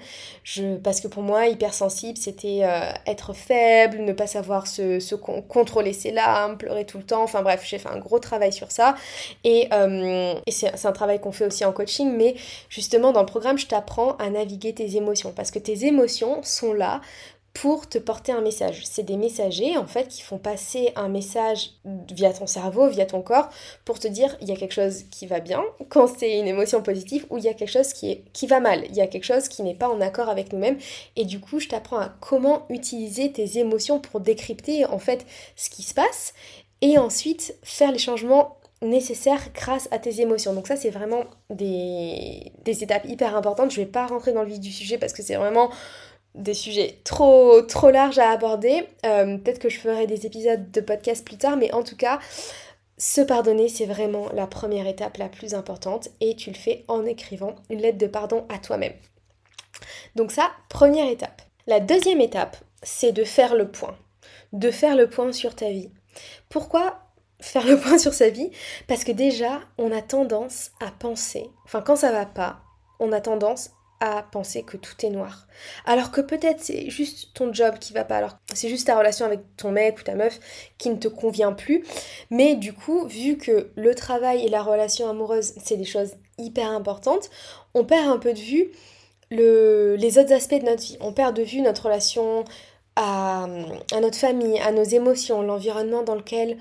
[0.84, 6.12] parce que pour moi, hypersensible, c'était euh, être faible, ne pas savoir se, contrôler ses
[6.12, 7.23] larmes, pleurer tout le temps.
[7.23, 8.95] Enfin bref, j'ai fait un gros travail sur ça.
[9.43, 12.36] Et, euh, et c'est un travail qu'on fait aussi en coaching, mais
[12.69, 16.73] justement dans le programme, je t'apprends à naviguer tes émotions, parce que tes émotions sont
[16.73, 17.02] là
[17.62, 18.84] pour te porter un message.
[18.86, 21.72] C'est des messagers en fait qui font passer un message
[22.12, 23.50] via ton cerveau, via ton corps,
[23.84, 26.84] pour te dire il y a quelque chose qui va bien quand c'est une émotion
[26.84, 29.48] positive ou il y a quelque chose qui, va mal, il y a quelque chose
[29.48, 30.78] qui n'est pas en accord avec nous-mêmes.
[31.15, 35.72] Et du coup, je t'apprends à comment utiliser tes émotions pour décrypter en fait ce
[35.72, 36.36] qui se passe
[36.82, 40.54] et ensuite faire les changements nécessaires grâce à tes émotions.
[40.54, 43.72] Donc ça c'est vraiment des, étapes hyper importantes.
[43.72, 45.72] Je vais pas rentrer dans le vif du sujet parce que c'est vraiment
[46.38, 48.88] des sujets trop, trop larges à aborder.
[49.06, 52.19] Euh, peut-être que je ferai des épisodes de podcast plus tard, mais en tout cas,
[52.97, 57.06] se pardonner, c'est vraiment la première étape la plus importante et tu le fais en
[57.06, 58.93] écrivant une lettre de pardon à toi-même.
[60.15, 61.41] Donc ça, première étape.
[61.67, 63.97] La deuxième étape, c'est de faire le point.
[64.54, 65.91] De faire le point sur ta vie.
[66.50, 67.00] Pourquoi
[67.39, 68.50] faire le point sur sa vie?
[68.88, 72.62] Parce que déjà, on a tendance à penser, enfin quand ça va pas,
[73.00, 73.71] on a tendance
[74.31, 75.47] penser que tout est noir.
[75.86, 79.25] Alors que peut-être c'est juste ton job qui va pas, alors c'est juste ta relation
[79.25, 80.39] avec ton mec ou ta meuf
[80.77, 81.83] qui ne te convient plus.
[82.29, 86.69] Mais du coup, vu que le travail et la relation amoureuse, c'est des choses hyper
[86.69, 87.29] importantes,
[87.73, 88.71] on perd un peu de vue
[89.31, 90.97] le, les autres aspects de notre vie.
[91.01, 92.45] On perd de vue notre relation
[92.95, 93.47] à,
[93.91, 96.57] à notre famille, à nos émotions, l'environnement dans lequel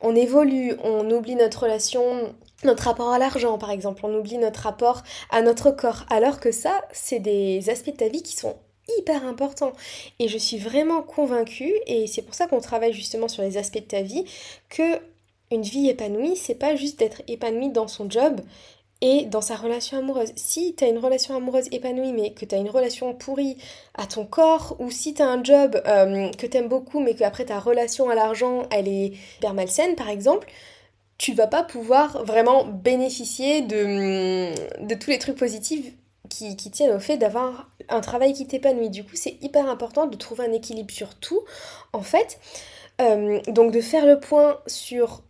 [0.00, 4.60] on évolue, on oublie notre relation notre rapport à l'argent par exemple, on oublie notre
[4.60, 8.56] rapport à notre corps, alors que ça, c'est des aspects de ta vie qui sont
[8.98, 9.72] hyper importants.
[10.18, 13.78] Et je suis vraiment convaincue, et c'est pour ça qu'on travaille justement sur les aspects
[13.78, 14.24] de ta vie,
[14.68, 15.00] que
[15.50, 18.40] une vie épanouie, c'est pas juste d'être épanoui dans son job
[19.00, 20.32] et dans sa relation amoureuse.
[20.36, 23.56] Si tu as une relation amoureuse épanouie mais que tu as une relation pourrie
[23.94, 27.14] à ton corps, ou si tu as un job euh, que tu aimes beaucoup mais
[27.14, 30.46] qu'après ta relation à l'argent elle est hyper malsaine par exemple,
[31.20, 35.92] tu vas pas pouvoir vraiment bénéficier de, tous les trucs positifs
[36.30, 38.88] qui, qui tiennent au fait d'avoir un travail qui t'épanouit.
[38.88, 41.42] Du coup, c'est hyper important de trouver un équilibre sur tout,
[41.92, 42.40] en fait.
[43.02, 45.22] Euh, donc de faire le point sur,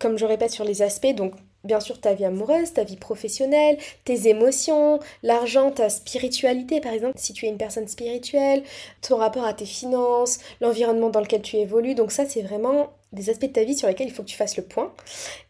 [0.00, 3.78] comme je répète, sur les aspects, donc bien sûr ta vie amoureuse, ta vie professionnelle,
[4.04, 8.64] tes émotions, l'argent, ta spiritualité par exemple, si tu es une personne spirituelle,
[9.00, 11.94] ton rapport à tes finances, l'environnement dans lequel tu évolues.
[11.94, 14.36] Donc ça c'est vraiment des aspects de ta vie sur lesquels il faut que tu
[14.36, 14.92] fasses le point.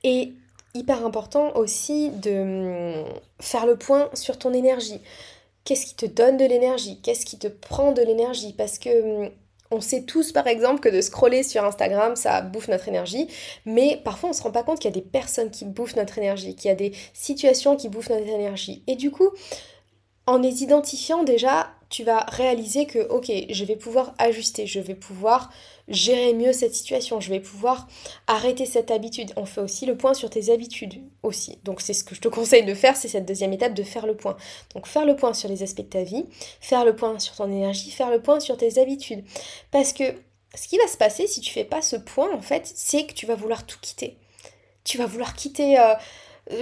[0.04, 0.32] Et
[0.74, 3.04] hyper important aussi de hum,
[3.40, 5.00] faire le point sur ton énergie.
[5.64, 7.00] Qu'est-ce qui te donne de l'énergie?
[7.02, 8.52] Qu'est-ce qui te prend de l'énergie?
[8.52, 9.30] Parce que hum,
[9.70, 13.28] on sait tous par exemple que de scroller sur Instagram, ça bouffe notre énergie,
[13.66, 16.18] mais parfois on se rend pas compte qu'il y a des personnes qui bouffent notre
[16.18, 18.82] énergie, qu'il y a des situations qui bouffent notre énergie.
[18.88, 19.30] Et du coup,
[20.26, 24.94] en les identifiant déjà, tu vas réaliser que ok, je vais pouvoir ajuster, je vais
[24.94, 25.50] pouvoir
[25.88, 27.88] gérer mieux cette situation, je vais pouvoir
[28.28, 29.32] arrêter cette habitude.
[29.36, 31.58] On fait aussi le point sur tes habitudes aussi.
[31.64, 34.06] Donc c'est ce que je te conseille de faire, c'est cette deuxième étape de faire
[34.06, 34.36] le point.
[34.74, 36.24] Donc faire le point sur les aspects de ta vie,
[36.60, 39.24] faire le point sur ton énergie, faire le point sur tes habitudes.
[39.72, 40.04] Parce que
[40.54, 43.12] ce qui va se passer si tu fais pas ce point en fait, c'est que
[43.14, 44.16] tu vas vouloir tout quitter.
[44.84, 45.94] Tu vas vouloir quitter euh,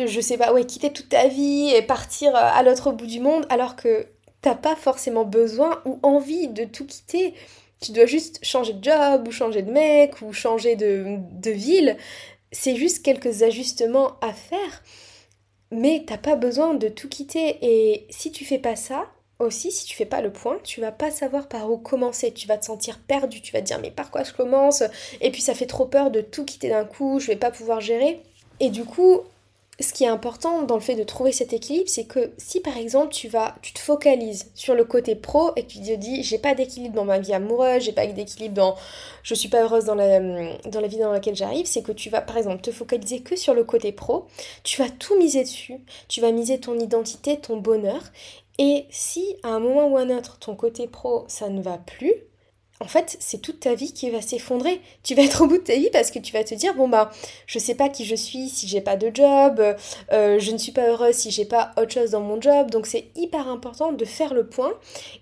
[0.07, 3.21] je sais pas, ouais, quitter toute ta vie et partir euh, à l'autre bout du
[3.21, 4.07] monde alors que
[4.41, 7.35] t'as pas forcément besoin ou envie de tout quitter
[7.81, 11.97] tu dois juste changer de job ou changer de mec ou changer de, ville.
[12.51, 14.83] C'est juste quelques ajustements à faire.
[15.71, 17.59] Mais t'as pas besoin de tout quitter.
[17.63, 19.07] Et si tu fais pas ça,
[19.39, 22.33] aussi, si tu fais pas le point, tu vas pas savoir par où commencer.
[22.33, 23.41] Tu vas te sentir perdu.
[23.43, 24.83] Tu vas te dire, mais par quoi je commence?
[25.21, 27.21] Et puis ça fait trop peur de tout quitter d'un coup.
[27.21, 28.21] Je vais pas pouvoir gérer.
[28.61, 29.21] Et du coup,
[29.81, 32.77] ce qui est important dans le fait de trouver cet équilibre, c'est que si par
[32.77, 36.23] exemple tu vas, tu te focalises sur le côté pro et que tu te dis
[36.25, 38.77] j'ai pas d'équilibre dans ma vie amoureuse, j'ai pas d'équilibre dans
[39.23, 40.19] je suis pas heureuse dans la,
[40.65, 43.37] dans la vie dans laquelle j'arrive, c'est que tu vas par exemple te focaliser que
[43.37, 44.27] sur le côté pro,
[44.65, 45.77] tu vas tout miser dessus,
[46.09, 48.03] tu vas miser ton identité, ton bonheur
[48.59, 52.15] et si à un moment ou un autre ton côté pro ça ne va plus,
[52.81, 54.81] en fait, c'est toute ta vie qui va s'effondrer.
[55.03, 56.89] Tu vas être au bout de ta vie parce que tu vas te dire bon
[56.89, 57.11] bah
[57.47, 59.61] je sais pas qui je suis si j'ai pas de job,
[60.13, 62.71] euh, je ne suis pas heureuse si j'ai pas autre chose dans mon job.
[62.71, 64.73] Donc c'est hyper important de faire le point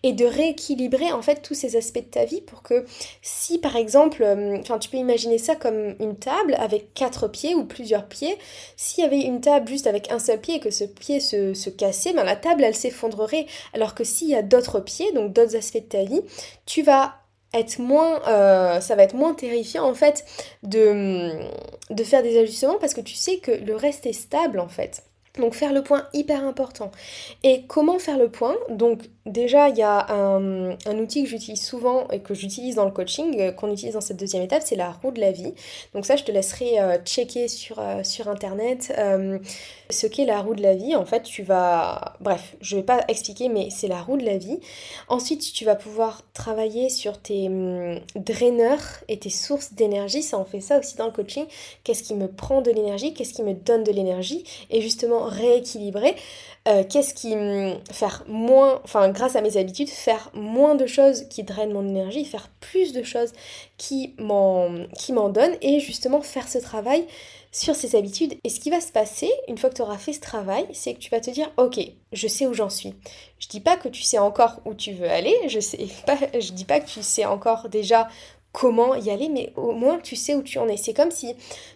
[0.02, 2.84] et de rééquilibrer en fait tous ces aspects de ta vie pour que
[3.22, 7.54] si par exemple, euh, enfin tu peux imaginer ça comme une table avec quatre pieds
[7.54, 8.36] ou plusieurs pieds.
[8.76, 11.54] S'il y avait une table juste avec un seul pied et que ce pied se,
[11.54, 13.46] se cassait, ben la table elle s'effondrerait.
[13.72, 16.20] Alors que s'il y a d'autres pieds, donc d'autres aspects de ta vie,
[16.66, 17.14] tu vas
[17.54, 20.24] être moins, euh, ça va être moins terrifiant en fait
[20.62, 21.32] de,
[21.90, 25.02] de faire des ajustements parce que tu sais que le reste est stable en fait.
[25.38, 26.90] Donc faire le point hyper important.
[27.42, 28.56] Et comment faire le point?
[28.70, 32.90] Donc déjà il y a un, outil que j'utilise souvent et que j'utilise dans le
[32.90, 35.52] coaching, euh, qu'on utilise dans cette deuxième étape, c'est la roue de la vie.
[35.94, 38.92] Donc ça je te laisserai euh, checker sur, euh, internet
[39.88, 40.96] ce qu'est la roue de la vie.
[40.96, 42.16] En fait tu vas...
[42.20, 44.58] Bref, je vais pas expliquer mais c'est la roue de la vie.
[45.08, 50.22] Ensuite tu vas pouvoir travailler sur tes hum, draineurs et tes sources d'énergie.
[50.22, 51.44] Ça on fait ça aussi dans le coaching.
[51.84, 53.14] Qu'est-ce qui me prend de l'énergie?
[53.14, 54.44] Qu'est-ce qui me donne de l'énergie?
[54.70, 56.14] Et justement rééquilibrer.
[56.90, 61.42] Qu'est-ce qui me faire moins, enfin grâce à mes habitudes, faire moins de choses qui
[61.42, 63.32] drainent mon énergie, faire plus de choses
[63.78, 64.68] qui m'en,
[65.30, 67.06] donnent et justement faire ce travail
[67.50, 68.34] sur ces habitudes.
[68.44, 70.94] Et ce qui va se passer une fois que tu auras fait ce travail, c'est
[70.94, 71.80] que tu vas te dire ok,
[72.12, 72.94] je sais où j'en suis.
[73.38, 76.52] Je dis pas que tu sais encore où tu veux aller, je sais pas, je
[76.52, 78.08] dis pas que tu sais encore déjà
[78.52, 80.76] comment y aller, mais au moins tu sais où tu en es.
[80.76, 81.34] C'est comme si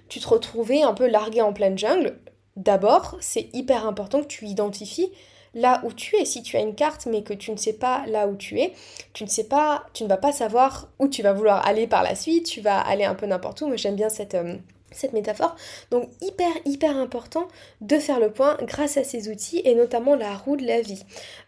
[0.09, 2.19] tu te retrouvais un peu largué en pleine jungle
[2.57, 5.11] d'abord, c'est hyper important que tu identifies
[5.55, 6.25] là où tu es.
[6.25, 8.73] Si tu as une carte mais que tu ne sais pas là où tu es,
[9.13, 12.03] tu ne sais pas, tu ne vas pas savoir où tu vas vouloir aller par
[12.03, 13.67] la suite, tu vas aller un peu n'importe où.
[13.67, 14.57] Moi j'aime bien cette, euh,
[14.93, 15.57] cette métaphore.
[15.91, 17.49] Donc hyper hyper important
[17.81, 21.03] de faire le point grâce à ces outils et notamment la roue de la vie.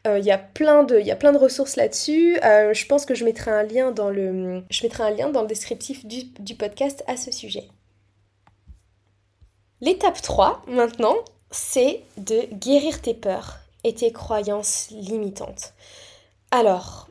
[0.06, 2.38] Euh, il y, a plein de, y a plein de ressources là-dessus.
[2.44, 5.42] Euh, je pense que je mettrai un lien dans le, je mettrai un lien dans
[5.42, 7.68] le descriptif du, du podcast à ce sujet.
[9.80, 11.16] L'étape 3, maintenant,
[11.50, 15.74] c'est de guérir tes peurs et tes croyances limitantes.
[16.50, 17.08] Alors,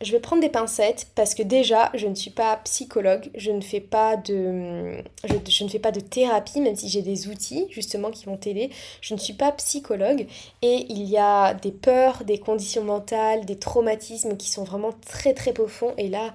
[0.00, 3.60] je vais prendre des pincettes parce que déjà, je ne suis pas psychologue, je ne
[3.60, 8.10] fais pas de, je, ne fais pas de thérapie, même si j'ai des outils justement
[8.10, 8.70] qui vont t'aider.
[9.02, 10.26] Je ne suis pas psychologue
[10.62, 15.34] et il y a des peurs, des conditions mentales, des traumatismes qui sont vraiment très
[15.34, 15.92] très profonds.
[15.98, 16.32] Et là,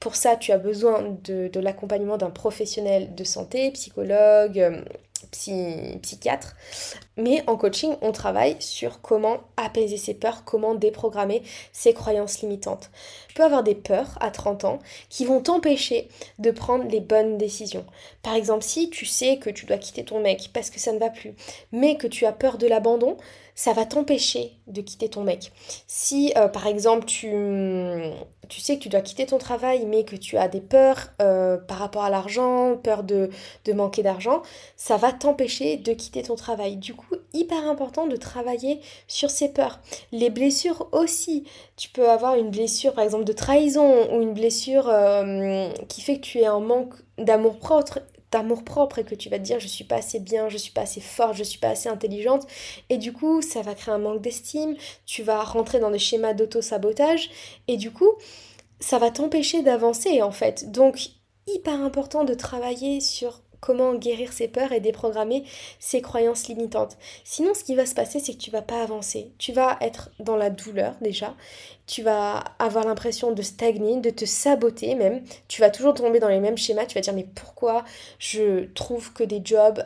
[0.00, 4.82] pour ça, tu as besoin de, l'accompagnement d'un professionnel de santé, psychologue, euh,
[5.30, 6.56] psychiatre.
[7.16, 12.90] Mais en coaching, on travaille sur comment apaiser ses peurs, comment déprogrammer ses croyances limitantes.
[13.28, 17.36] Tu peux avoir des peurs à 30 ans qui vont t'empêcher de prendre les bonnes
[17.36, 17.84] décisions.
[18.22, 20.98] Par exemple, si tu sais que tu dois quitter ton mec parce que ça ne
[20.98, 21.34] va plus,
[21.70, 23.16] mais que tu as peur de l'abandon,
[23.54, 25.52] ça va t'empêcher de quitter ton mec.
[25.86, 27.30] Si euh, par exemple tu,
[28.48, 31.58] tu sais que tu dois quitter ton travail mais que tu as des peurs euh,
[31.58, 33.30] par rapport à l'argent, peur de,
[33.64, 34.42] de manquer d'argent,
[34.76, 36.76] ça va t'empêcher de quitter ton travail.
[36.76, 39.80] Du coup, hyper important de travailler sur ces peurs.
[40.12, 41.44] Les blessures aussi.
[41.76, 46.16] Tu peux avoir une blessure par exemple de trahison ou une blessure euh, qui fait
[46.16, 48.00] que tu es en manque d'amour propre
[48.32, 50.72] d'amour propre et que tu vas te dire je suis pas assez bien, je suis
[50.72, 52.46] pas assez forte, je suis pas assez intelligente
[52.88, 56.32] et du coup ça va créer un manque d'estime, tu vas rentrer dans des schémas
[56.32, 57.30] d'auto-sabotage
[57.68, 58.10] et du coup
[58.80, 60.72] ça va t'empêcher d'avancer en fait.
[60.72, 60.98] Donc
[61.46, 65.44] hyper important de travailler sur comment guérir ses peurs et déprogrammer
[65.78, 66.98] ses croyances limitantes.
[67.24, 69.32] Sinon, ce qui va se passer, c'est que tu vas pas avancer.
[69.38, 71.34] Tu vas être dans la douleur déjà.
[71.86, 75.22] Tu vas avoir l'impression de stagner, de te saboter même.
[75.46, 76.86] Tu vas toujours tomber dans les mêmes schémas.
[76.86, 77.84] Tu vas dire mais pourquoi
[78.18, 79.82] je trouve que des jobs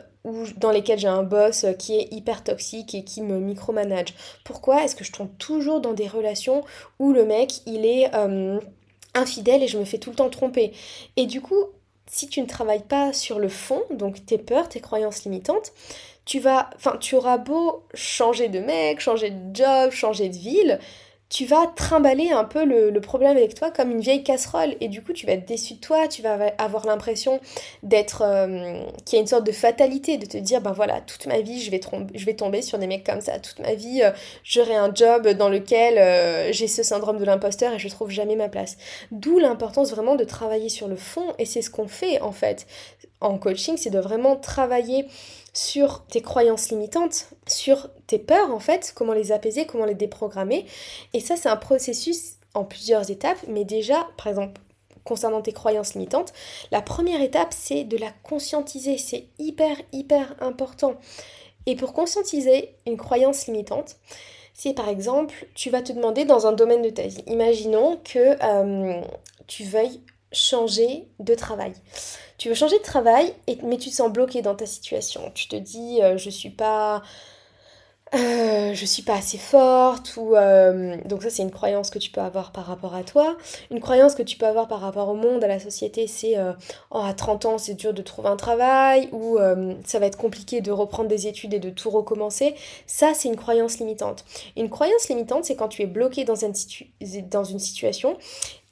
[0.57, 4.13] dans lesquels j'ai un boss qui est hyper toxique et qui me micromanage
[4.43, 6.63] Pourquoi est-ce que je tombe toujours dans des relations
[6.99, 8.59] où le mec il est euh,
[9.13, 10.73] infidèle et je me fais tout le temps tromper?
[11.15, 11.67] Et du coup,
[12.09, 15.73] si tu ne travailles pas sur le fond, donc tes peurs, tes croyances limitantes,
[16.25, 20.79] tu vas, enfin, tu auras beau changer de mec, changer de job, changer de ville,
[21.29, 24.75] tu vas trimballer un peu le, problème avec toi comme une vieille casserole.
[24.81, 27.39] Et du coup tu vas être déçu de toi, tu vas avoir l'impression
[27.83, 31.25] d'être euh, qu'il y a une sorte de fatalité de te dire ben voilà toute
[31.27, 34.11] ma vie je vais, tomber sur des mecs comme ça, toute ma vie euh,
[34.43, 38.35] j'aurai un job dans lequel euh, j'ai ce syndrome de l'imposteur et je trouve jamais
[38.35, 38.77] ma place.
[39.11, 41.33] D'où l'importance vraiment de travailler sur le fond.
[41.39, 42.67] Et c'est ce qu'on fait en fait.
[43.19, 45.07] En coaching, c'est de vraiment travailler
[45.53, 50.65] sur tes croyances limitantes, sur tes peurs en fait, comment les apaiser, comment les déprogrammer.
[51.13, 54.61] Et ça, c'est un processus en plusieurs étapes, mais déjà, par exemple,
[55.03, 56.33] concernant tes croyances limitantes,
[56.71, 58.97] la première étape, c'est de la conscientiser.
[58.97, 60.95] C'est hyper, hyper important.
[61.65, 63.95] Et pour conscientiser une croyance limitante,
[64.53, 68.37] c'est par exemple, tu vas te demander dans un domaine de ta vie, imaginons que
[68.43, 69.01] euh,
[69.45, 71.73] tu veuilles changer de travail.
[72.37, 75.31] Tu veux changer de travail, et, mais tu te sens bloqué dans ta situation.
[75.33, 77.01] Tu te dis, euh, je suis pas.
[78.15, 82.09] Euh, je suis pas assez forte ou euh, donc ça c'est une croyance que tu
[82.09, 83.35] peux avoir par rapport à toi
[83.69, 86.35] une croyance que tu peux avoir par rapport au monde à la société c'est
[86.91, 89.37] oh, à 30 ans c'est dur de trouver un travail ou
[89.83, 93.35] ça va être compliqué de reprendre des études et de tout recommencer ça c'est une
[93.35, 94.23] croyance limitante
[94.55, 96.53] une croyance limitante c'est quand tu es bloqué dans une,
[97.29, 98.17] dans une situation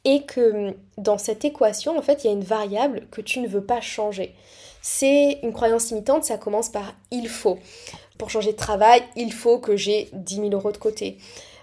[0.06, 3.40] et que hum, dans cette équation, en fait, il y a une variable que tu
[3.40, 4.34] ne veux pas changer.
[4.82, 7.58] C'est une croyance limitante, ça commence par il faut.
[8.18, 11.18] Pour changer de travail, il faut que j'ai 10 000 euros de côté.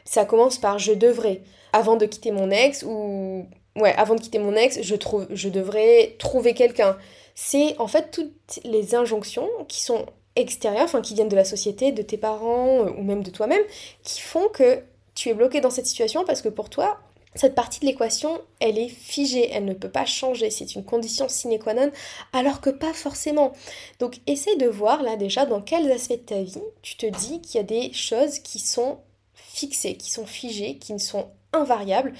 [0.04, 1.42] Ça commence par je devrais.
[1.72, 3.46] Avant de quitter mon ex ou...
[3.76, 6.96] Ouais, avant de quitter mon ex, je, trouve, je devrais trouver quelqu'un.
[7.34, 10.04] C'est en fait toutes les injonctions qui sont
[10.36, 13.62] extérieures, enfin qui viennent de la société, de tes parents euh, ou même de toi-même,
[14.02, 14.80] qui font que
[15.14, 16.98] tu es bloqué dans cette situation parce que pour toi,
[17.34, 21.28] cette partie de l'équation, elle est figée, elle ne peut pas changer, c'est une condition
[21.28, 21.90] sine qua non,
[22.32, 23.52] alors que pas forcément.
[24.00, 27.40] Donc essaie de voir là déjà dans quels aspects de ta vie tu te dis
[27.40, 28.98] qu'il y a des choses qui sont
[29.34, 32.12] fixées, qui sont figées, qui ne sont invariables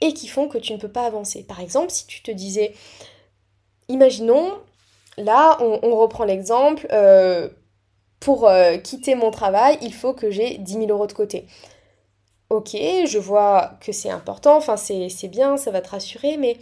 [0.00, 1.42] et qui font que tu ne peux pas avancer.
[1.42, 2.74] Par exemple, si tu te disais,
[3.88, 4.52] imaginons,
[5.16, 7.48] là on, reprend l'exemple, euh,
[8.20, 11.46] pour euh, quitter mon travail, il faut que j'ai 10 000 euros de côté
[12.50, 16.56] ok, je vois que c'est important, enfin c'est bien, ça va te rassurer, mais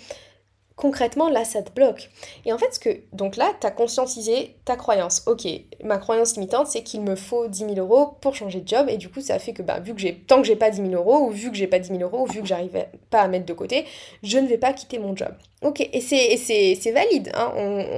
[0.74, 2.10] concrètement là ça te bloque.
[2.44, 5.22] Et en fait, ce que donc là, tu as conscientisé ta croyance.
[5.26, 5.46] Ok,
[5.82, 8.96] ma croyance limitante c'est qu'il me faut 10 000 euros pour changer de job, et
[8.98, 10.90] du coup ça fait que bah, vu que j'ai tant que j'ai pas 10 000
[10.90, 13.28] euros, ou vu que j'ai pas 10 000 euros, ou vu que j'arrive pas à
[13.28, 13.86] mettre de côté,
[14.22, 15.32] je ne vais pas quitter mon job.
[15.62, 17.52] Ok, et c'est valide, hein.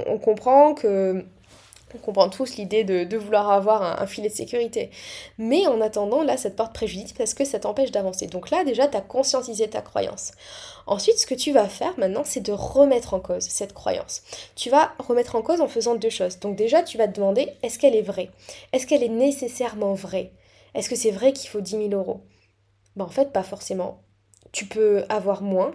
[0.07, 1.25] on comprend que
[1.95, 4.89] on comprend tous l'idée de, vouloir avoir un, filet de sécurité.
[5.37, 8.27] Mais en attendant, là, ça te porte préjudice parce que ça t'empêche d'avancer.
[8.27, 10.31] Donc là, déjà, tu as conscientisé ta croyance.
[10.87, 14.21] Ensuite, ce que tu vas faire maintenant, c'est de remettre en cause cette croyance.
[14.55, 16.39] Tu vas remettre en cause en faisant deux choses.
[16.39, 18.29] Donc déjà, tu vas te demander, est-ce qu'elle est vraie?
[18.73, 20.31] Est-ce qu'elle est nécessairement vraie?
[20.75, 22.21] Est-ce que c'est vrai qu'il faut 10 000 euros?
[22.95, 24.01] Ben, En fait, pas forcément
[24.51, 25.71] tu peux avoir moins.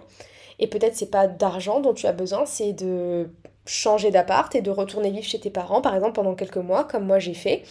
[0.59, 3.29] Et peut-être c'est pas d'argent dont tu as besoin, c'est de
[3.65, 7.05] changer d'appart et de retourner vivre chez tes parents, par exemple, pendant quelques mois, comme
[7.05, 7.63] moi j'ai fait.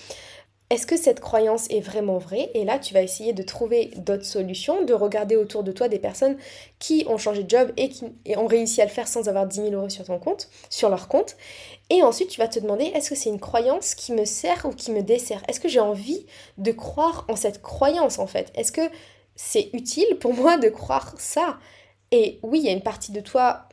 [0.70, 2.51] Est-ce que cette croyance est vraiment vraie?
[2.55, 5.99] Et là, tu vas essayer de trouver d'autres solutions, de regarder autour de toi des
[5.99, 6.38] personnes
[6.78, 9.57] qui ont changé de job et qui ont réussi à le faire sans avoir 10
[9.57, 10.05] 000 euros sur
[10.70, 11.36] sur leur compte.
[11.90, 14.70] Et ensuite, tu vas te demander, est-ce que c'est une croyance qui me sert ou
[14.70, 15.42] qui me dessert?
[15.49, 16.24] Est-ce que j'ai envie
[16.57, 18.51] de croire en cette croyance en fait?
[18.55, 18.88] Est-ce que
[19.36, 21.59] c'est utile pour moi de croire ça?
[22.11, 23.68] Et oui, il y a une partie de toi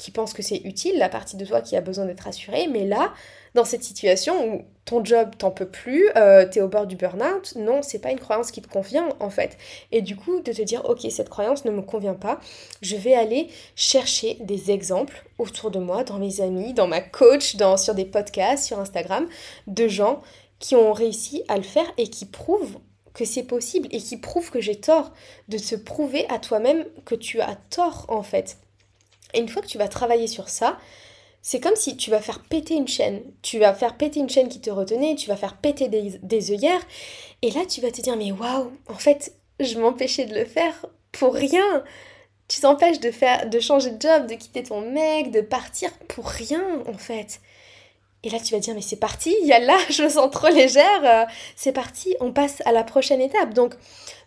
[0.00, 2.86] qui pense que c'est utile, la partie de toi qui a besoin d'être assurée, mais
[2.86, 3.12] là,
[3.54, 7.54] dans cette situation où ton job t'en peut plus, euh, t'es au bord du burn-out,
[7.56, 9.58] non, c'est pas une croyance qui te convient en fait.
[9.92, 12.40] Et du coup, de te dire, ok, cette croyance ne me convient pas,
[12.80, 17.56] je vais aller chercher des exemples autour de moi, dans mes amis, dans ma coach,
[17.56, 19.28] dans, sur des podcasts, sur Instagram,
[19.66, 20.22] de gens
[20.58, 22.78] qui ont réussi à le faire et qui prouvent
[23.12, 25.12] que c'est possible et qui prouvent que j'ai tort,
[25.48, 28.56] de se prouver à toi-même que tu as tort en fait.
[29.34, 30.78] Et une fois que tu vas travailler sur ça,
[31.42, 33.22] c'est comme si tu vas faire péter une chaîne.
[33.42, 36.82] Tu vas faire péter une chaîne qui te retenait, tu vas faire péter des, œillères.
[37.42, 40.86] Et là, tu vas te dire, mais waouh, en fait, je m'empêchais de le faire
[41.12, 41.82] pour rien.
[42.48, 46.26] Tu t'empêches de faire, de changer de job, de quitter ton mec, de partir pour
[46.26, 47.40] rien, en fait.
[48.22, 50.48] Et là, tu vas dire, mais c'est parti, il y a là, je sens trop
[50.48, 51.26] légère,
[51.56, 53.54] c'est parti, on passe à la prochaine étape.
[53.54, 53.74] Donc,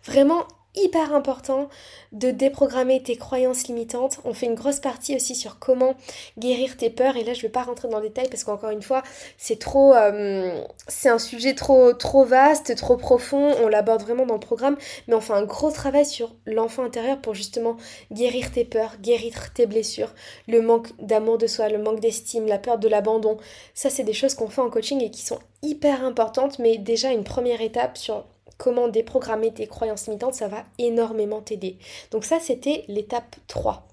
[0.04, 0.44] vraiment,
[0.74, 1.68] hyper important
[2.12, 4.20] de déprogrammer tes croyances limitantes.
[4.24, 5.94] On fait une grosse partie aussi sur comment
[6.38, 7.16] guérir tes peurs.
[7.16, 9.02] Et là, je vais pas rentrer dans le détail parce qu'encore une fois,
[9.36, 13.52] c'est trop, euh, c'est un sujet trop, trop vaste, trop profond.
[13.62, 14.76] On l'aborde vraiment dans le programme,
[15.08, 17.76] mais on fait un gros travail sur l'enfant intérieur pour justement
[18.12, 20.12] guérir tes peurs, guérir tes blessures,
[20.48, 23.38] le manque d'amour de soi, le manque d'estime, la peur de l'abandon.
[23.74, 27.10] Ça, c'est des choses qu'on fait en coaching et qui sont hyper importantes, mais déjà
[27.10, 28.24] une première étape sur
[28.58, 31.78] comment déprogrammer tes croyances limitantes, ça va énormément t'aider.
[32.10, 33.86] Donc ça, c'était l'étape 3.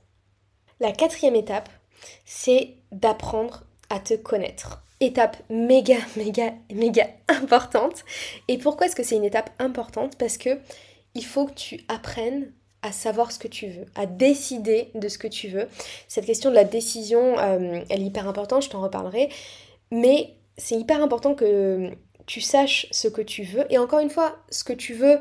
[0.80, 1.70] La quatrième étape,
[2.26, 4.84] c'est d'apprendre à te connaître.
[5.00, 8.04] Étape méga, méga, méga importante.
[8.48, 10.18] Et pourquoi est-ce que c'est une étape importante?
[10.18, 10.60] Parce que
[11.14, 12.52] il faut que tu apprennes
[12.82, 15.68] à savoir ce que tu veux, à décider de ce que tu veux.
[16.08, 19.30] Cette question de la décision, euh, elle est hyper importante, je t'en reparlerai.
[19.92, 21.92] Mais c'est hyper important que
[22.26, 23.66] tu saches ce que tu veux.
[23.70, 25.20] Et encore une fois, ce que tu veux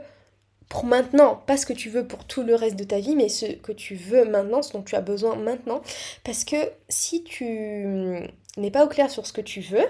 [0.68, 3.28] pour maintenant, pas ce que tu veux pour tout le reste de ta vie, mais
[3.28, 5.82] ce que tu veux maintenant, ce dont tu as besoin maintenant.
[6.22, 6.56] Parce que
[6.88, 8.22] si tu
[8.56, 9.84] n'es pas au clair sur ce que tu veux,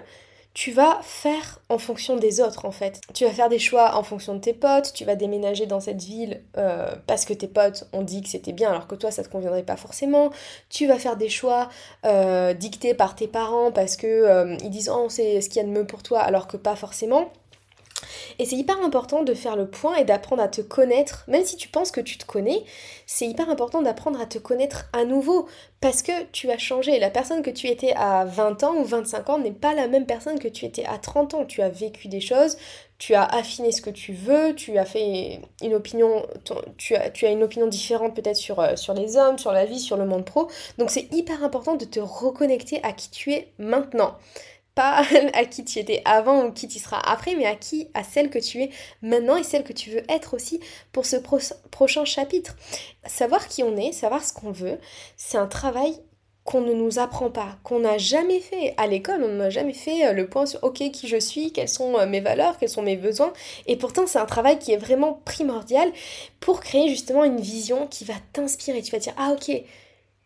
[0.53, 3.01] tu vas faire en fonction des autres en fait.
[3.15, 6.03] Tu vas faire des choix en fonction de tes potes, tu vas déménager dans cette
[6.03, 9.23] ville euh, parce que tes potes ont dit que c'était bien alors que toi ça
[9.23, 10.31] te conviendrait pas forcément.
[10.69, 11.69] Tu vas faire des choix
[12.05, 15.65] euh, dictés par tes parents parce que euh, ils disent oh c'est ce qu'il y
[15.65, 17.31] a de mieux pour toi alors que pas forcément.
[18.39, 21.57] Et c'est hyper important de faire le point et d'apprendre à te connaître, même si
[21.57, 22.65] tu penses que tu te connais,
[23.07, 25.47] c'est hyper important d'apprendre à te connaître à nouveau
[25.81, 26.99] parce que tu as changé.
[26.99, 30.07] La personne que tu étais à 20 ans ou 25 ans n'est pas la même
[30.07, 31.45] personne que tu étais à 30 ans.
[31.45, 32.57] Tu as vécu des choses,
[32.99, 36.27] tu as affiné ce que tu veux, tu as fait une opinion,
[36.77, 40.05] tu as, une opinion différente peut-être euh, sur les hommes, sur la vie, sur le
[40.05, 40.49] monde pro.
[40.79, 44.17] Donc c'est hyper important de te reconnecter à qui tu es maintenant
[44.75, 45.05] pas
[45.35, 48.31] à qui tu étais avant ou qui tu seras après, mais à qui, à celle
[48.31, 48.71] que tu es
[49.03, 50.61] maintenant et celle que tu veux être aussi
[50.93, 51.17] pour ce
[51.71, 52.57] prochain chapitre.
[53.07, 54.79] Savoir qui on est, savoir ce qu'on veut,
[55.17, 56.01] c'est un travail
[56.45, 60.07] qu'on ne nous apprend pas, qu'on n'a jamais fait à l'école, on n'a jamais fait
[60.07, 62.83] euh, le point sur ok qui je suis, quelles sont euh, mes valeurs, quels sont
[62.83, 63.33] mes besoins,
[63.67, 65.93] et pourtant c'est un travail qui est vraiment primordial
[66.41, 68.83] pour créer justement une vision qui va t'inspirer.
[68.83, 69.63] Tu vas dire ah ok,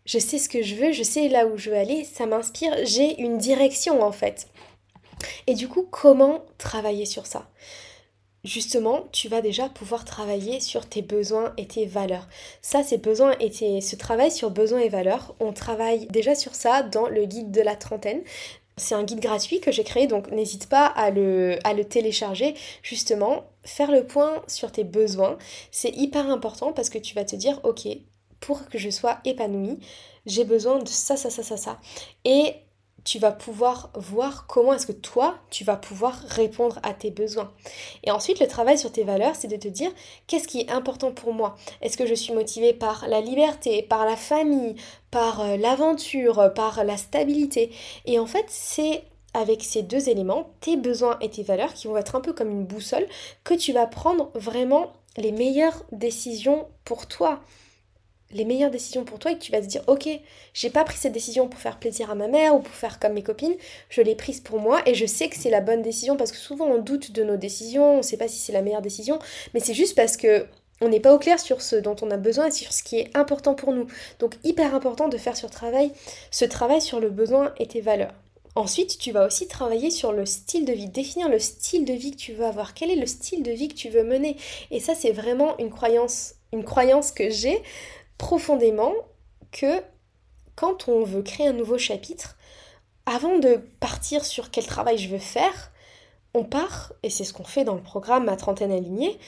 [0.04, 2.74] je sais ce que je veux, je sais là où je veux aller, ça m'inspire,
[2.84, 4.48] j'ai une direction en fait.
[5.46, 7.48] Et du coup, comment travailler sur ça?
[8.44, 12.28] Justement, tu vas déjà pouvoir travailler sur tes besoins et tes valeurs.
[12.60, 16.82] Ça, ces besoins et ce travail sur besoins et valeurs, on travaille déjà sur ça
[16.82, 18.22] dans le guide de la trentaine.
[18.76, 22.54] C'est un guide gratuit que j'ai créé, donc n'hésite pas à le, à le télécharger.
[22.82, 25.38] Justement, faire le point sur tes besoins,
[25.70, 27.88] c'est hyper important parce que tu vas te dire, ok,
[28.44, 29.78] pour que je sois épanouie,
[30.26, 31.78] j'ai besoin de ça, ça, ça, ça, ça.
[32.24, 32.54] Et
[33.04, 37.52] tu vas pouvoir voir comment est-ce que toi, tu vas pouvoir répondre à tes besoins.
[38.02, 39.90] Et ensuite, le travail sur tes valeurs, c'est de te dire
[40.26, 41.56] qu'est-ce qui est important pour moi?
[41.80, 44.76] Est-ce que je suis motivée par la liberté, par la famille,
[45.10, 47.70] par euh, l'aventure, par la stabilité?
[48.04, 51.96] Et en fait, c'est avec ces deux éléments, tes besoins et tes valeurs, qui vont
[51.96, 53.06] être un peu comme une boussole,
[53.42, 57.40] que tu vas prendre vraiment les meilleures décisions pour toi
[58.32, 60.08] les meilleures décisions pour toi et que tu vas te dire ok
[60.54, 63.12] j'ai pas pris cette décision pour faire plaisir à ma mère ou pour faire comme
[63.12, 63.54] mes copines
[63.90, 66.38] je l'ai prise pour moi et je sais que c'est la bonne décision parce que
[66.38, 69.18] souvent on doute de nos décisions on sait pas si c'est la meilleure décision
[69.52, 70.46] mais c'est juste parce que
[70.80, 72.98] on n'est pas au clair sur ce dont on a besoin et sur ce qui
[72.98, 73.86] est important pour nous.
[74.18, 75.92] Donc hyper important de faire ce travail,
[76.30, 78.12] ce travail sur le besoin et tes valeurs.
[78.56, 82.12] Ensuite, tu vas aussi travailler sur le style de vie, définir le style de vie
[82.12, 84.36] que tu veux avoir, quel est le style de vie que tu veux mener?
[84.70, 87.60] Et ça, c'est vraiment une croyance, une croyance que j'ai
[88.18, 88.92] profondément
[89.52, 89.82] que
[90.56, 92.36] quand on veut créer un nouveau chapitre,
[93.06, 95.72] avant de partir sur quel travail je veux faire,
[96.32, 99.18] on part, et c'est ce qu'on fait dans le programme Ma trentaine alignée,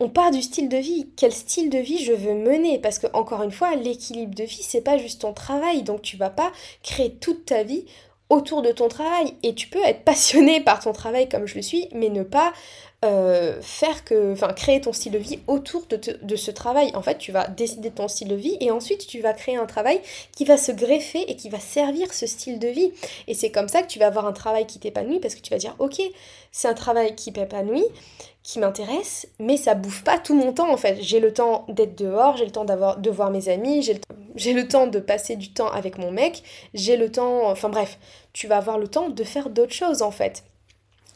[0.00, 1.08] on part du style de vie.
[1.16, 2.78] Quel style de vie je veux mener?
[2.78, 5.82] Parce que, encore une fois, l'équilibre de vie, c'est pas juste ton travail.
[5.82, 7.86] Donc, tu vas pas créer toute ta vie
[8.28, 9.34] autour de ton travail.
[9.42, 12.52] Et tu peux être passionné par ton travail comme je le suis, mais ne pas
[13.04, 16.90] euh, faire que, enfin, créer ton style de vie autour de, ce travail.
[16.94, 19.56] En fait, tu vas décider de ton style de vie et ensuite tu vas créer
[19.56, 20.00] un travail
[20.34, 22.92] qui va se greffer et qui va servir ce style de vie.
[23.28, 25.50] Et c'est comme ça que tu vas avoir un travail qui t'épanouit parce que tu
[25.50, 26.00] vas dire, ok,
[26.50, 27.84] c'est un travail qui m'épanouit,
[28.42, 30.98] qui m'intéresse, mais ça bouffe pas tout mon temps en fait.
[31.00, 34.62] J'ai le temps d'être dehors, j'ai le temps d'avoir de voir mes amis, j'ai le,
[34.62, 36.42] le temps de passer du temps avec mon mec,
[36.72, 37.98] j'ai le temps, enfin bref,
[38.32, 40.44] tu vas avoir le temps de faire d'autres choses en fait.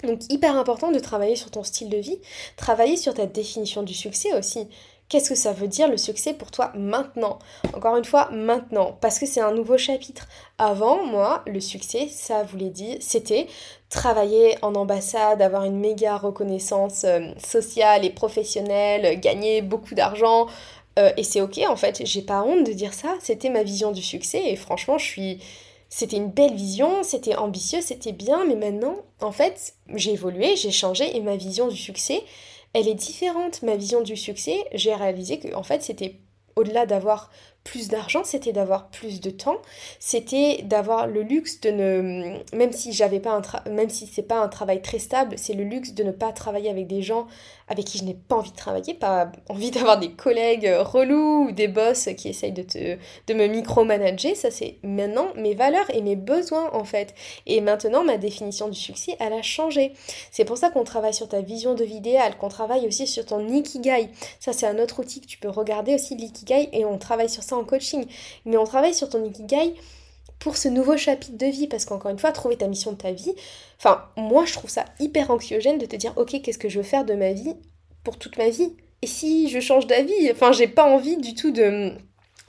[0.05, 2.19] Donc hyper important de travailler sur ton style de vie,
[2.57, 4.69] travailler sur ta définition du succès aussi.
[5.09, 7.39] Qu'est-ce que ça veut dire le succès pour toi maintenant?
[7.73, 10.29] Encore une fois, maintenant, parce que c'est un nouveau chapitre.
[10.59, 13.47] Avant, moi, le succès, ça voulait dire, c'était
[13.89, 20.47] travailler en ambassade, avoir une méga reconnaissance euh, sociale et professionnelle, gagner beaucoup d'argent.
[20.99, 23.15] Euh, et c'est ok, en fait, j'ai pas honte de dire ça.
[23.21, 25.39] C'était ma vision du succès et franchement, je suis
[25.89, 30.71] c'était une belle vision, c'était ambitieux, c'était bien, mais maintenant, en fait, j'ai évolué, j'ai
[30.71, 32.23] changé et ma vision du succès,
[32.75, 33.63] elle est différente.
[33.63, 36.17] Ma vision du succès, j'ai réalisé que, en fait, c'était
[36.57, 37.31] au-delà d'avoir
[37.69, 39.59] plus d'argent, c'était d'avoir plus de temps,
[39.99, 44.41] c'était d'avoir le luxe de ne même si j'avais pas un même si c'est pas
[44.41, 47.27] un travail très stable, c'est le luxe de ne pas travailler avec des gens
[47.69, 51.53] avec qui je n'ai pas envie de travailler, pas envie d'avoir des collègues relous ou
[51.53, 52.97] des boss qui essayent de te
[53.27, 57.15] de me micromanager, ça c'est maintenant mes valeurs et mes besoins en fait.
[57.45, 59.93] Et maintenant ma définition du succès, elle a changé.
[60.31, 63.27] C'est pour ça qu'on travaille sur ta vision de vie idéale, qu'on travaille aussi sur
[63.27, 64.09] ton ikigai.
[64.41, 67.43] Ça c'est un autre outil que tu peux regarder aussi l'ikigai et on travaille sur
[67.43, 68.07] ça en coaching,
[68.45, 69.75] mais on travaille sur ton ikigai
[70.39, 73.13] pour ce nouveau chapitre de vie, parce qu'encore une fois, trouver ta mission de ta
[73.13, 73.35] vie,
[73.79, 76.85] enfin, moi je trouve ça hyper anxiogène de te dire, ok, qu'est-ce que je veux
[76.85, 77.55] faire de ma vie
[78.05, 78.73] pour toute ma vie?
[79.03, 80.31] Et si je change d'avis?
[80.31, 81.93] Enfin, j'ai pas envie du tout de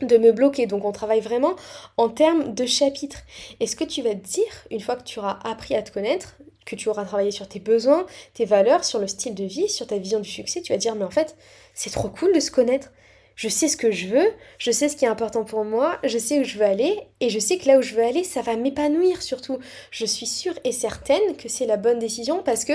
[0.01, 0.66] de me bloquer.
[0.66, 1.55] Donc on travaille vraiment
[1.97, 3.20] en termes de chapitre.
[3.60, 5.91] Et ce que tu vas te dire, une fois que tu auras appris à te
[5.91, 9.70] connaître, que tu auras travaillé sur tes besoins, tes valeurs, sur le style de vie,
[9.70, 11.36] sur ta vision du succès, tu vas dire mais en fait
[11.74, 12.91] c'est trop cool de se connaître
[13.40, 16.18] je sais ce que je veux, je sais ce qui est important pour moi, je
[16.18, 18.42] sais où je veux aller, et je sais que là où je veux aller, ça
[18.42, 19.60] va m'épanouir surtout.
[19.92, 22.74] Je suis sûre et certaine que c'est la bonne décision parce que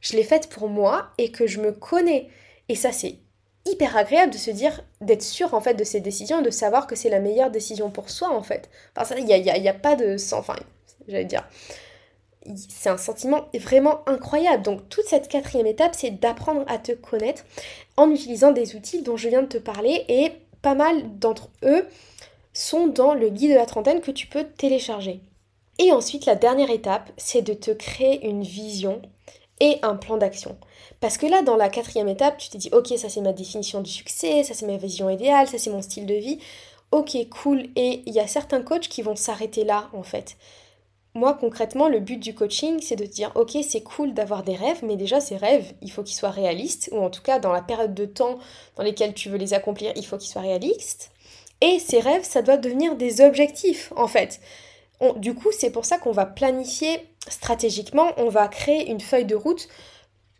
[0.00, 2.26] je l'ai faite pour moi et que je me connais.
[2.68, 3.14] Et ça, c'est
[3.64, 6.96] hyper agréable de se dire, d'être sûr en fait de ces décisions, de savoir que
[6.96, 8.70] c'est la meilleure décision pour soi en fait.
[8.96, 10.16] Enfin, il n'y a, y a, y a, pas de...
[10.34, 10.56] Enfin,
[11.06, 11.48] j'allais dire
[12.56, 14.62] c'est un sentiment vraiment incroyable.
[14.62, 17.44] Donc toute cette quatrième étape, c'est d'apprendre à te connaître
[17.96, 21.86] en utilisant des outils dont je viens de te parler et pas mal d'entre eux
[22.52, 25.20] sont dans le guide de la trentaine que tu peux télécharger.
[25.78, 29.00] Et ensuite, la dernière étape, c'est de te créer une vision
[29.60, 30.56] et un plan d'action.
[31.00, 33.80] Parce que là, dans la quatrième étape, tu t'es dit, ok, ça c'est ma définition
[33.80, 36.38] du succès, ça c'est ma vision idéale, ça c'est mon style de vie.
[36.90, 37.68] Ok, cool.
[37.74, 40.36] Et il y a certains coachs qui vont s'arrêter là, en fait
[41.14, 44.80] moi concrètement, le but du coaching, c'est de dire ok, c'est cool d'avoir des rêves,
[44.82, 47.62] mais déjà ces rêves, il faut qu'ils soient réalistes, ou en tout cas dans la
[47.62, 48.38] période de temps
[48.76, 51.10] dans lesquels tu veux les accomplir, il faut qu'ils soient réalistes.
[51.60, 54.40] Et ces rêves, ça doit devenir des objectifs en fait.
[55.16, 59.36] du coup, c'est pour ça qu'on va planifier stratégiquement, on va créer une feuille de
[59.36, 59.68] route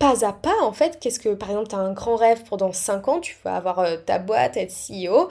[0.03, 0.99] pas à pas en fait.
[0.99, 3.51] Qu'est-ce que par exemple, tu as un grand rêve pour dans 5 ans, tu veux
[3.53, 5.29] avoir euh, ta boîte, être CEO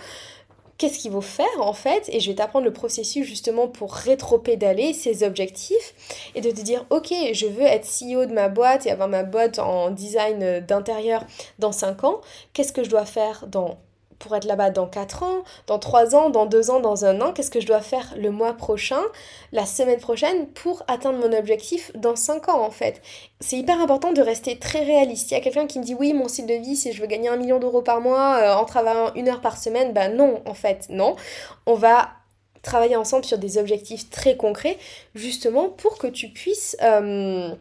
[0.81, 4.93] qu'est-ce qu'il faut faire en fait et je vais t'apprendre le processus justement pour rétro-pédaler
[4.93, 5.93] ces objectifs
[6.33, 9.21] et de te dire ok je veux être CEO de ma boîte et avoir ma
[9.21, 11.23] boîte en design d'intérieur
[11.59, 12.21] dans 5 ans.
[12.53, 13.77] Qu'est-ce que je dois faire dans
[14.21, 17.33] pour être là-bas dans 4 ans, dans 3 ans, dans 2 ans, dans un an,
[17.33, 19.01] qu'est-ce que je dois faire le mois prochain,
[19.51, 23.01] la semaine prochaine pour atteindre mon objectif dans 5 ans en fait.
[23.39, 25.31] C'est hyper important de rester très réaliste.
[25.31, 27.07] Il y a quelqu'un qui me dit oui, mon style de vie, si je veux
[27.07, 30.41] gagner un million d'euros par mois euh, en travaillant une heure par semaine, bah non,
[30.45, 31.15] en fait, non.
[31.65, 32.09] On va
[32.61, 34.77] travailler ensemble sur des objectifs très concrets,
[35.15, 37.53] justement pour que tu puisses euh,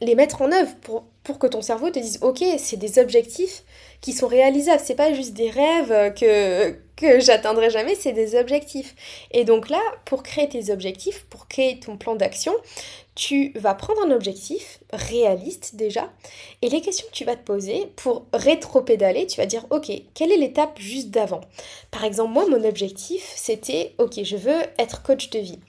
[0.00, 3.62] les mettre en œuvre, pour, pour que ton cerveau te dise ok, c'est des objectifs
[4.04, 4.82] qui sont réalisables.
[4.84, 8.94] C'est pas juste des rêves que, que j'atteindrai jamais, c'est des objectifs.
[9.30, 12.52] Et donc là, pour créer tes objectifs, pour créer ton plan d'action,
[13.14, 16.12] tu vas prendre un objectif réaliste déjà,
[16.60, 20.32] et les questions que tu vas te poser pour rétro-pédaler, tu vas dire, ok, quelle
[20.32, 21.40] est l'étape juste d'avant?
[21.90, 25.60] Par exemple, moi, mon objectif, c'était, ok, je veux être coach de vie.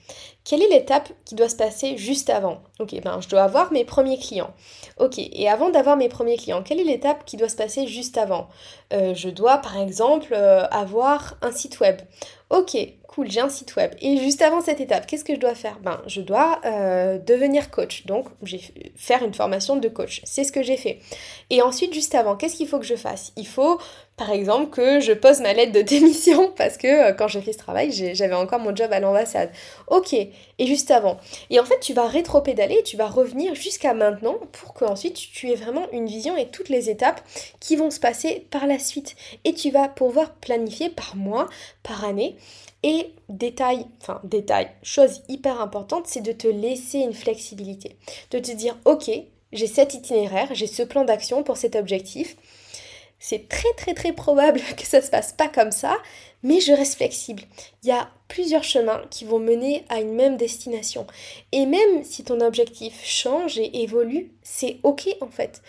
[0.48, 2.62] Quelle est l'étape qui doit se passer juste avant?
[2.78, 4.54] Ok, ben je dois avoir mes premiers clients.
[4.96, 8.16] Ok, et avant d'avoir mes premiers clients, quelle est l'étape qui doit se passer juste
[8.16, 8.46] avant?
[8.92, 11.96] Euh, Je dois par exemple euh, avoir un site web.
[12.50, 12.76] Ok,
[13.08, 13.90] cool, j'ai un site web.
[14.00, 15.80] Et juste avant cette étape, qu'est-ce que je dois faire?
[15.80, 18.06] Ben, je dois euh, devenir coach.
[18.06, 18.60] Donc, j'ai
[18.94, 20.20] faire une formation de coach.
[20.22, 21.00] C'est ce que j'ai fait.
[21.50, 23.32] Et ensuite, juste avant, qu'est-ce qu'il faut que je fasse?
[23.36, 23.80] Il faut,
[24.16, 27.52] par exemple, que je pose ma lettre de démission parce que euh, quand j'ai fait
[27.52, 29.50] ce travail, j'avais encore mon job à l'ambassade.
[29.88, 30.14] Ok.
[30.14, 31.18] Et juste avant.
[31.50, 35.54] Et en fait, tu vas rétro-pédaler, tu vas revenir jusqu'à maintenant pour qu'ensuite tu aies
[35.56, 37.20] vraiment une vision et toutes les étapes
[37.60, 39.16] qui vont se passer par la suite.
[39.44, 41.48] Et tu vas pouvoir planifier par mois,
[41.82, 42.36] par année
[42.82, 47.96] et détail, enfin détail, chose hyper importante, c'est de te laisser une flexibilité.
[48.30, 49.10] De te dire, ok,
[49.52, 52.36] j'ai cet itinéraire, j'ai ce plan d'action pour cet objectif.
[53.18, 55.96] C'est très très très probable que ça se passe pas comme ça,
[56.42, 57.42] mais je reste flexible.
[57.82, 61.06] Il y a plusieurs chemins qui vont mener à une même destination.
[61.52, 65.62] Et même si ton objectif change et évolue, c'est ok en fait.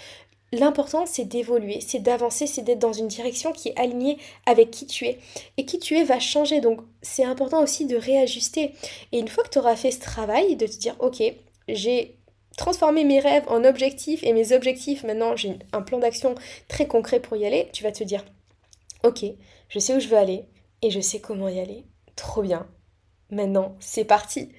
[0.54, 4.88] L'important, c'est d'évoluer, c'est d'avancer, c'est d'être dans une direction qui est alignée avec qui
[4.88, 5.20] tu es.
[5.58, 8.72] Et qui tu es va changer, donc c'est important aussi de réajuster.
[9.12, 11.22] Et une fois que tu auras fait ce travail, de te dire, ok,
[11.68, 12.17] j'ai
[12.58, 16.36] transformé mes rêves en objectifs et mes objectifs, maintenant j'ai un plan d'action
[16.68, 18.26] très concret pour y aller, tu vas te dire,
[19.04, 19.24] ok,
[19.70, 20.46] je sais où je veux aller
[20.82, 21.86] et je sais comment y aller.
[22.16, 22.68] Trop bien.
[23.30, 24.50] Maintenant, c'est parti.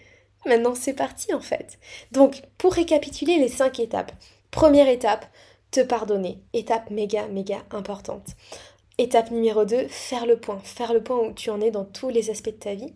[0.47, 1.79] Maintenant, c'est parti en fait.
[2.13, 4.13] Donc, pour récapituler les cinq étapes.
[4.51, 5.27] Première étape,
[5.71, 6.39] te pardonner.
[6.53, 8.29] Étape méga, méga importante.
[8.99, 10.61] Étape numéro 2, faire le point.
[10.61, 12.95] Faire le point où tu en es dans tous les aspects de ta vie.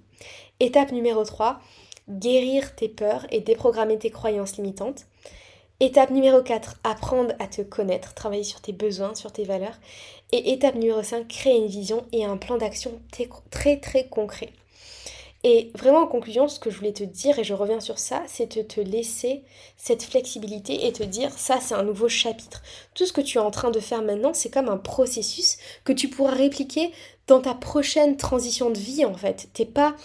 [0.60, 1.60] Étape numéro 3,
[2.08, 5.06] guérir tes peurs et déprogrammer tes croyances limitantes.
[5.80, 9.78] Étape numéro 4, apprendre à te connaître, travailler sur tes besoins, sur tes valeurs.
[10.30, 13.00] Et étape numéro 5, créer une vision et un plan d'action
[13.50, 14.52] très très concret.
[15.44, 18.22] Et vraiment en conclusion, ce que je voulais te dire, et je reviens sur ça,
[18.28, 19.42] c'est de te laisser
[19.76, 22.62] cette flexibilité et te dire ça c'est un nouveau chapitre.
[22.94, 25.92] Tout ce que tu es en train de faire maintenant, c'est comme un processus que
[25.92, 26.92] tu pourras répliquer
[27.26, 29.48] dans ta prochaine transition de vie en fait.
[29.52, 29.96] T'es pas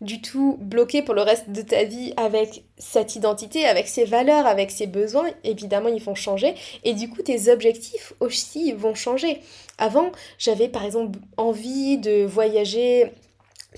[0.00, 4.46] du tout bloqué pour le reste de ta vie avec cette identité, avec ses valeurs,
[4.46, 5.28] avec ses besoins.
[5.44, 6.54] Évidemment, ils vont changer.
[6.84, 9.40] Et du coup, tes objectifs aussi vont changer.
[9.78, 13.12] Avant, j'avais par exemple envie de voyager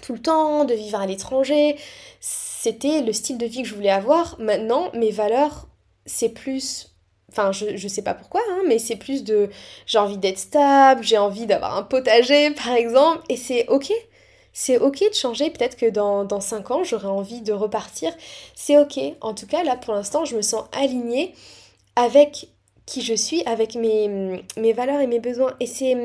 [0.03, 1.77] tout le temps, de vivre à l'étranger.
[2.21, 4.39] C'était le style de vie que je voulais avoir.
[4.39, 5.69] Maintenant, mes valeurs,
[6.05, 6.91] c'est plus
[7.31, 9.51] Enfin, je, je sais pas pourquoi, hein, mais c'est plus de
[9.87, 13.93] j'ai envie d'être stable, j'ai envie d'avoir un potager par exemple, et c'est ok.
[14.53, 18.13] C'est ok de changer, peut-être que dans, dans 5 ans j'aurai envie de repartir.
[18.55, 18.99] C'est ok.
[19.21, 21.35] En tout cas, là pour l'instant, je me sens alignée
[21.97, 22.49] avec
[22.87, 25.55] qui je suis, avec mes, mes valeurs et mes besoins.
[25.61, 25.97] Et c'est.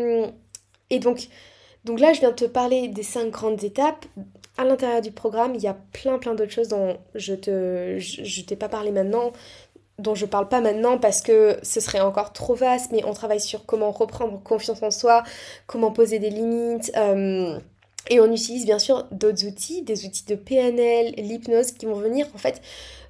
[0.91, 1.27] Et donc,
[1.83, 4.05] donc là, je viens de te parler des cinq grandes étapes.
[4.57, 8.41] À l'intérieur du programme, il y a plein plein d'autres choses dont je te je,
[8.41, 9.33] t'ai pas parlé maintenant,
[9.99, 13.41] dont je parle pas maintenant parce que ce serait encore trop vaste, mais on travaille
[13.41, 15.23] sur comment reprendre confiance en soi,
[15.67, 16.91] comment poser des limites.
[16.95, 17.59] Euh,
[18.10, 22.28] et on utilise bien sûr d'autres outils, des outils de PNL, l'hypnose qui vont venir
[22.34, 22.62] en fait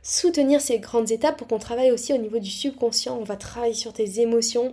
[0.02, 3.18] soutenir ces grandes étapes pour qu'on travaille aussi au niveau du subconscient.
[3.20, 4.72] On va travailler sur tes émotions.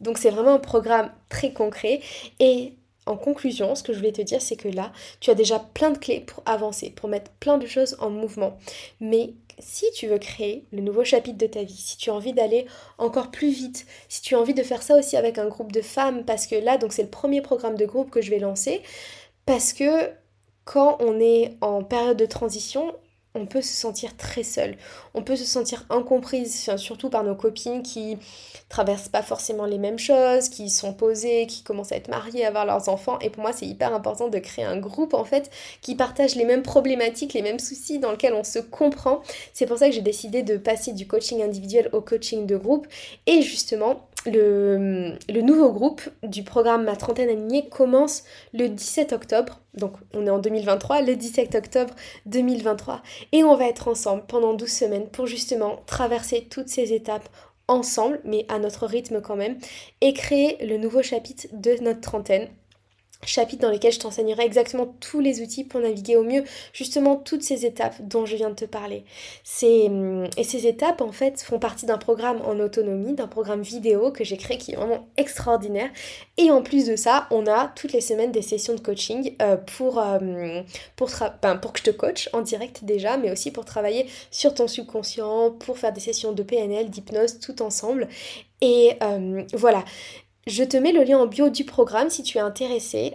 [0.00, 2.00] Donc c'est vraiment un programme très concret
[2.40, 2.74] et
[3.06, 4.90] en conclusion, ce que je voulais te dire, c'est que là,
[5.20, 8.56] tu as déjà plein de clés pour avancer, pour mettre plein de choses en mouvement.
[8.98, 12.32] Mais si tu veux créer le nouveau chapitre de ta vie, si tu as envie
[12.32, 12.66] d'aller
[12.98, 15.82] encore plus vite, si tu as envie de faire ça aussi avec un groupe de
[15.82, 18.82] femmes, parce que là, donc c'est le premier programme de groupe que je vais lancer,
[19.46, 20.10] parce que
[20.64, 22.94] quand on est en période de transition,
[23.36, 24.76] on peut se sentir très seul.
[25.12, 28.16] On peut se sentir incomprise, surtout par nos copines qui
[28.68, 32.48] traversent pas forcément les mêmes choses, qui sont posées, qui commencent à être mariées, à
[32.48, 33.18] avoir leurs enfants.
[33.20, 35.50] Et pour moi, c'est hyper important de créer un groupe en fait
[35.82, 39.20] qui partage les mêmes problématiques, les mêmes soucis, dans lequel on se comprend.
[39.52, 42.86] C'est pour ça que j'ai décidé de passer du coaching individuel au coaching de groupe.
[43.26, 49.60] Et justement, le, nouveau groupe du programme Ma trentaine alignée commence le 17 octobre.
[49.74, 51.94] Donc on est en 2023, le 17 octobre
[52.26, 53.02] 2023.
[53.32, 57.28] Et on va être ensemble pendant 12 semaines pour justement traverser toutes ces étapes
[57.68, 59.56] ensemble, mais à notre rythme quand même,
[60.00, 62.48] et créer le nouveau chapitre de notre trentaine
[63.26, 67.42] chapitres dans lesquels je t'enseignerai exactement tous les outils pour naviguer au mieux justement toutes
[67.42, 69.04] ces étapes dont je viens de te parler.
[69.62, 74.10] Hum, et ces étapes en fait font partie d'un programme en autonomie, d'un programme vidéo
[74.10, 75.90] que j'ai créé qui est vraiment extraordinaire.
[76.36, 79.56] Et en plus de ça, on a toutes les semaines des sessions de coaching euh,
[79.56, 80.64] pour, hum,
[80.96, 85.50] pour que je te coach en direct déjà, mais aussi pour travailler sur ton subconscient,
[85.52, 88.08] pour faire des sessions de PNL, d'hypnose tout ensemble.
[88.60, 89.84] Et hum, voilà,
[90.46, 93.14] je te mets le lien en bio du programme si tu es intéressé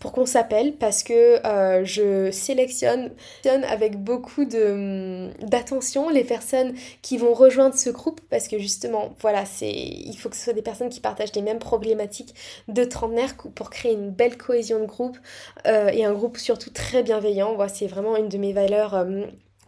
[0.00, 3.10] pour qu'on s'appelle parce que euh, je sélectionne
[3.44, 9.72] avec beaucoup d'attention les personnes qui vont rejoindre ce groupe parce que justement voilà c'est
[9.72, 12.34] il faut que ce soit des personnes qui partagent les mêmes problématiques
[12.68, 15.18] de trentenaire pour créer une belle cohésion de groupe
[15.66, 17.54] euh, et un groupe surtout très bienveillant.
[17.54, 19.24] Voilà, c'est vraiment une de mes valeurs euh,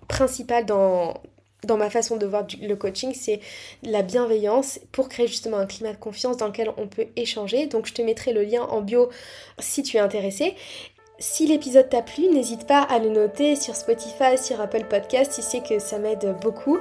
[0.08, 1.14] principales dans,
[1.64, 3.40] dans ma façon de voir le coaching, c'est
[3.82, 7.66] la bienveillance pour créer justement un climat de confiance dans lequel on peut échanger.
[7.66, 9.10] Donc je te mettrai le lien en bio
[9.58, 10.54] si tu es intéressé.
[11.26, 15.40] Si l'épisode t'a plu, n'hésite pas à le noter sur Spotify, sur Apple Podcast, tu
[15.40, 16.78] sais que ça m'aide beaucoup.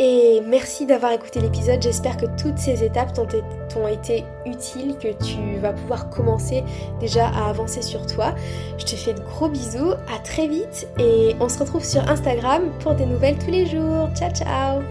[0.00, 5.60] Et merci d'avoir écouté l'épisode, j'espère que toutes ces étapes t'ont été utiles, que tu
[5.60, 6.64] vas pouvoir commencer
[6.98, 8.34] déjà à avancer sur toi.
[8.78, 12.72] Je te fais de gros bisous, à très vite et on se retrouve sur Instagram
[12.80, 14.08] pour des nouvelles tous les jours.
[14.16, 14.82] Ciao ciao